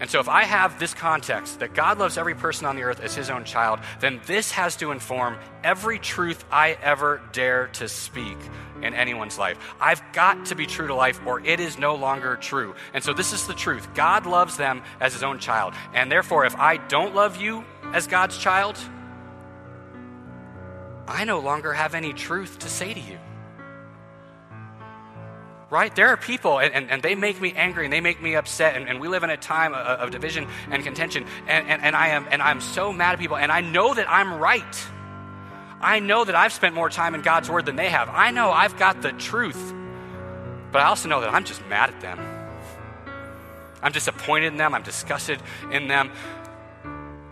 And 0.00 0.10
so, 0.10 0.18
if 0.18 0.28
I 0.28 0.42
have 0.42 0.80
this 0.80 0.94
context 0.94 1.60
that 1.60 1.74
God 1.74 2.00
loves 2.00 2.18
every 2.18 2.34
person 2.34 2.66
on 2.66 2.74
the 2.74 2.82
earth 2.82 2.98
as 2.98 3.14
his 3.14 3.30
own 3.30 3.44
child, 3.44 3.78
then 4.00 4.20
this 4.26 4.50
has 4.50 4.74
to 4.78 4.90
inform 4.90 5.36
every 5.62 6.00
truth 6.00 6.44
I 6.50 6.76
ever 6.82 7.20
dare 7.30 7.68
to 7.74 7.86
speak 7.88 8.36
in 8.82 8.94
anyone's 8.94 9.38
life. 9.38 9.58
I've 9.80 10.02
got 10.12 10.46
to 10.46 10.56
be 10.56 10.66
true 10.66 10.88
to 10.88 10.94
life, 10.94 11.20
or 11.24 11.38
it 11.46 11.60
is 11.60 11.78
no 11.78 11.94
longer 11.94 12.34
true. 12.34 12.74
And 12.94 13.04
so, 13.04 13.12
this 13.12 13.32
is 13.32 13.46
the 13.46 13.54
truth 13.54 13.94
God 13.94 14.26
loves 14.26 14.56
them 14.56 14.82
as 14.98 15.12
his 15.12 15.22
own 15.22 15.38
child. 15.38 15.74
And 15.94 16.10
therefore, 16.10 16.46
if 16.46 16.56
I 16.56 16.78
don't 16.78 17.14
love 17.14 17.40
you 17.40 17.64
as 17.92 18.08
God's 18.08 18.36
child, 18.36 18.76
I 21.06 21.22
no 21.22 21.38
longer 21.38 21.72
have 21.72 21.94
any 21.94 22.12
truth 22.12 22.58
to 22.58 22.68
say 22.68 22.92
to 22.92 23.00
you 23.00 23.20
right? 25.70 25.94
There 25.94 26.08
are 26.08 26.16
people, 26.16 26.60
and, 26.60 26.72
and, 26.72 26.90
and, 26.90 27.02
they 27.02 27.14
make 27.14 27.40
me 27.40 27.52
angry 27.52 27.84
and 27.84 27.92
they 27.92 28.00
make 28.00 28.22
me 28.22 28.36
upset, 28.36 28.76
and, 28.76 28.88
and 28.88 29.00
we 29.00 29.08
live 29.08 29.22
in 29.22 29.30
a 29.30 29.36
time 29.36 29.74
of, 29.74 29.80
of 30.00 30.10
division 30.10 30.46
and 30.70 30.82
contention, 30.82 31.26
and, 31.46 31.68
and, 31.68 31.82
and, 31.82 31.94
I 31.94 32.08
am, 32.08 32.26
and 32.30 32.40
I'm 32.40 32.60
so 32.60 32.92
mad 32.92 33.12
at 33.12 33.18
people, 33.18 33.36
and 33.36 33.52
I 33.52 33.60
know 33.60 33.92
that 33.92 34.08
I'm 34.08 34.38
right. 34.38 34.86
I 35.80 36.00
know 36.00 36.24
that 36.24 36.34
I've 36.34 36.52
spent 36.52 36.74
more 36.74 36.88
time 36.88 37.14
in 37.14 37.22
God's 37.22 37.50
Word 37.50 37.66
than 37.66 37.76
they 37.76 37.90
have. 37.90 38.08
I 38.08 38.30
know 38.30 38.50
I've 38.50 38.78
got 38.78 39.02
the 39.02 39.12
truth, 39.12 39.74
but 40.72 40.80
I 40.80 40.86
also 40.86 41.08
know 41.08 41.20
that 41.20 41.32
I'm 41.32 41.44
just 41.44 41.64
mad 41.66 41.90
at 41.90 42.00
them. 42.00 42.18
I'm 43.82 43.92
disappointed 43.92 44.46
in 44.46 44.56
them, 44.56 44.74
I'm 44.74 44.82
disgusted 44.82 45.40
in 45.70 45.86
them. 45.86 46.10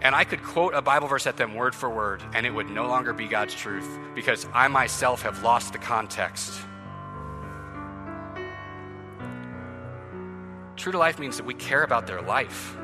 And 0.02 0.14
I 0.14 0.24
could 0.24 0.42
quote 0.42 0.74
a 0.74 0.82
Bible 0.82 1.08
verse 1.08 1.26
at 1.26 1.38
them 1.38 1.54
word 1.54 1.74
for 1.74 1.88
word, 1.88 2.22
and 2.34 2.44
it 2.44 2.50
would 2.50 2.68
no 2.68 2.86
longer 2.86 3.14
be 3.14 3.26
God's 3.26 3.54
truth 3.54 3.88
because 4.14 4.46
I 4.52 4.68
myself 4.68 5.22
have 5.22 5.42
lost 5.42 5.72
the 5.72 5.78
context 5.78 6.60
True 10.86 10.92
to 10.92 10.98
life 10.98 11.18
means 11.18 11.38
that 11.38 11.44
we 11.44 11.54
care 11.54 11.82
about 11.82 12.06
their 12.06 12.22
life. 12.22 12.76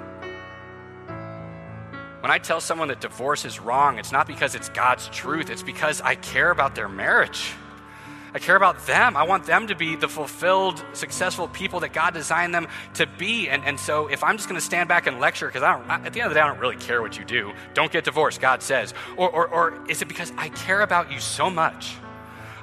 When 2.19 2.33
I 2.33 2.39
tell 2.39 2.61
someone 2.61 2.89
that 2.89 3.01
divorce 3.01 3.45
is 3.45 3.61
wrong, 3.61 4.01
it's 4.01 4.11
not 4.11 4.27
because 4.27 4.57
it's 4.57 4.69
God's 4.71 5.07
truth, 5.11 5.51
it's 5.51 5.63
because 5.63 6.01
I 6.01 6.17
care 6.17 6.51
about 6.51 6.75
their 6.75 6.89
marriage. 6.89 7.53
I 8.35 8.41
care 8.41 8.57
about 8.57 8.89
them. 8.89 9.17
I 9.17 9.23
want 9.23 9.45
them 9.45 9.69
to 9.69 9.77
be 9.77 9.95
the 9.95 10.09
fulfilled, 10.09 10.85
successful 10.95 11.47
people 11.47 11.79
that 11.79 11.93
God 11.93 12.13
designed 12.13 12.53
them 12.53 12.67
to 12.95 13.07
be. 13.07 13.49
And, 13.49 13.65
and 13.65 13.79
so 13.79 14.09
if 14.09 14.25
I'm 14.25 14.37
just 14.37 14.49
going 14.49 14.61
to 14.61 14.67
stand 14.67 14.89
back 14.89 15.07
and 15.07 15.21
lecture, 15.21 15.47
because 15.47 15.63
I 15.63 15.79
don't, 15.79 15.89
at 15.89 16.13
the 16.13 16.23
end 16.23 16.27
of 16.27 16.31
the 16.31 16.35
day, 16.35 16.41
I 16.41 16.49
don't 16.49 16.59
really 16.59 16.75
care 16.75 17.03
what 17.03 17.17
you 17.17 17.25
do. 17.25 17.53
Don't 17.73 17.93
get 17.93 18.03
divorced, 18.03 18.41
God 18.41 18.65
says. 18.65 18.95
Or, 19.17 19.31
or, 19.31 19.47
or 19.47 19.89
is 19.89 20.03
it 20.03 20.09
because 20.09 20.33
I 20.37 20.49
care 20.49 20.81
about 20.81 21.13
you 21.13 21.21
so 21.21 21.49
much 21.49 21.95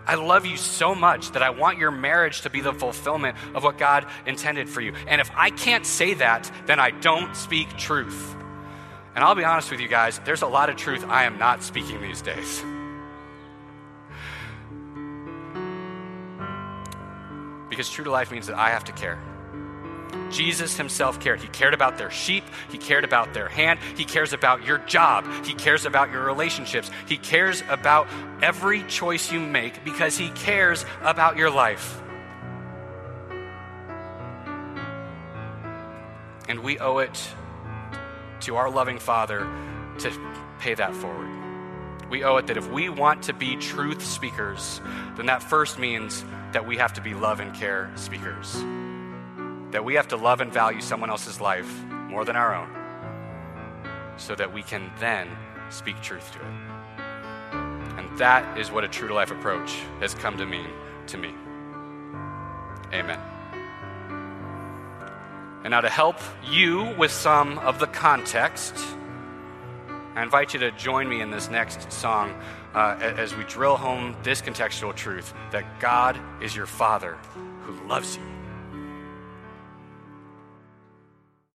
I 0.06 0.16
love 0.16 0.46
you 0.46 0.58
so 0.58 0.96
much 0.96 1.32
that 1.32 1.44
I 1.44 1.52
want 1.52 1.78
your 1.78 1.92
marriage 1.92 2.42
to 2.42 2.50
be 2.50 2.62
the 2.62 2.74
fulfillment 2.74 3.38
of 3.54 3.64
what 3.64 3.78
God 3.78 4.06
intended 4.26 4.70
for 4.70 4.82
you. 4.82 4.94
And 5.08 5.22
if 5.22 5.30
I 5.36 5.50
can't 5.50 5.86
say 5.86 6.16
that, 6.16 6.52
then 6.66 6.80
I 6.80 6.92
don't 6.92 7.36
speak 7.36 7.78
truth. 7.78 8.36
And 9.16 9.24
I'll 9.24 9.36
be 9.36 9.44
honest 9.44 9.72
with 9.72 9.80
you 9.80 9.88
guys, 9.88 10.20
there's 10.26 10.42
a 10.42 10.48
lot 10.48 10.70
of 10.70 10.78
truth 10.78 11.06
I 11.08 11.26
am 11.26 11.38
not 11.38 11.64
speaking 11.64 12.02
these 12.02 12.22
days. 12.22 12.64
Because 17.70 17.90
true 17.90 18.06
to 18.06 18.12
life 18.12 18.32
means 18.32 18.48
that 18.48 18.58
I 18.58 18.70
have 18.70 18.84
to 18.86 18.92
care. 18.92 19.20
Jesus 20.32 20.78
himself 20.78 21.20
cared. 21.20 21.42
He 21.42 21.48
cared 21.48 21.74
about 21.74 21.98
their 21.98 22.12
sheep. 22.12 22.44
He 22.70 22.78
cared 22.78 23.04
about 23.04 23.34
their 23.34 23.50
hand. 23.50 23.80
He 23.96 24.06
cares 24.06 24.34
about 24.34 24.66
your 24.66 24.78
job. 24.80 25.26
He 25.46 25.54
cares 25.54 25.86
about 25.86 26.12
your 26.12 26.24
relationships. 26.24 26.90
He 27.08 27.18
cares 27.18 27.64
about 27.70 28.08
every 28.42 28.84
choice 28.84 29.32
you 29.32 29.40
make 29.40 29.84
because 29.84 30.18
he 30.18 30.30
cares 30.30 30.86
about 31.02 31.38
your 31.38 31.50
life. 31.50 32.02
And 36.48 36.64
we 36.64 36.80
owe 36.80 36.98
it 36.98 37.30
to 38.42 38.56
our 38.56 38.72
loving 38.72 38.98
Father 38.98 39.48
to 40.00 40.12
pay 40.60 40.74
that 40.74 40.96
forward. 40.96 41.30
We 42.10 42.24
owe 42.24 42.38
it 42.38 42.48
that 42.48 42.58
if 42.58 42.68
we 42.72 42.90
want 42.90 43.24
to 43.24 43.34
be 43.34 43.56
truth 43.58 44.04
speakers, 44.04 44.82
then 45.16 45.28
that 45.28 45.44
first 45.44 45.78
means 45.78 46.26
that 46.54 46.66
we 46.66 46.78
have 46.78 46.94
to 46.94 47.02
be 47.02 47.14
love 47.14 47.40
and 47.40 47.54
care 47.54 47.92
speakers 47.96 48.64
that 49.72 49.84
we 49.86 49.94
have 49.96 50.08
to 50.10 50.18
love 50.18 50.42
and 50.42 50.52
value 50.52 50.82
someone 50.82 51.10
else's 51.10 51.40
life 51.40 51.72
more 52.08 52.26
than 52.26 52.36
our 52.36 52.56
own 52.56 52.70
so 54.18 54.36
that 54.36 54.54
we 54.54 54.64
can 54.64 54.92
then 55.00 55.30
speak 55.70 56.02
truth 56.02 56.32
to 56.34 56.40
it. 56.40 57.60
And 57.98 58.18
that 58.18 58.58
is 58.58 58.72
what 58.72 58.84
a 58.84 58.88
true 58.88 59.08
to 59.08 59.14
life 59.14 59.32
approach 59.32 59.78
has 60.00 60.14
come 60.14 60.38
to 60.38 60.46
mean 60.46 60.70
to 61.08 61.18
me. 61.18 61.34
Amen. 62.94 63.20
And 65.64 65.72
now, 65.72 65.82
to 65.82 65.90
help 65.90 66.18
you 66.50 66.96
with 66.98 67.12
some 67.12 67.60
of 67.60 67.80
the 67.80 67.88
context, 67.88 68.76
I 70.16 70.24
invite 70.24 70.54
you 70.54 70.60
to 70.62 70.72
join 70.72 71.08
me 71.08 71.22
in 71.22 71.32
this 71.32 71.50
next 71.50 71.92
song 71.92 72.34
uh, 72.74 72.98
as 73.00 73.36
we 73.36 73.44
drill 73.44 73.76
home 73.76 74.16
this 74.24 74.42
contextual 74.42 74.96
truth 74.96 75.34
that 75.52 75.80
God 75.80 76.20
is 76.42 76.56
your 76.56 76.66
Father 76.66 77.18
who 77.66 77.88
loves 77.88 78.16
you. 78.16 78.39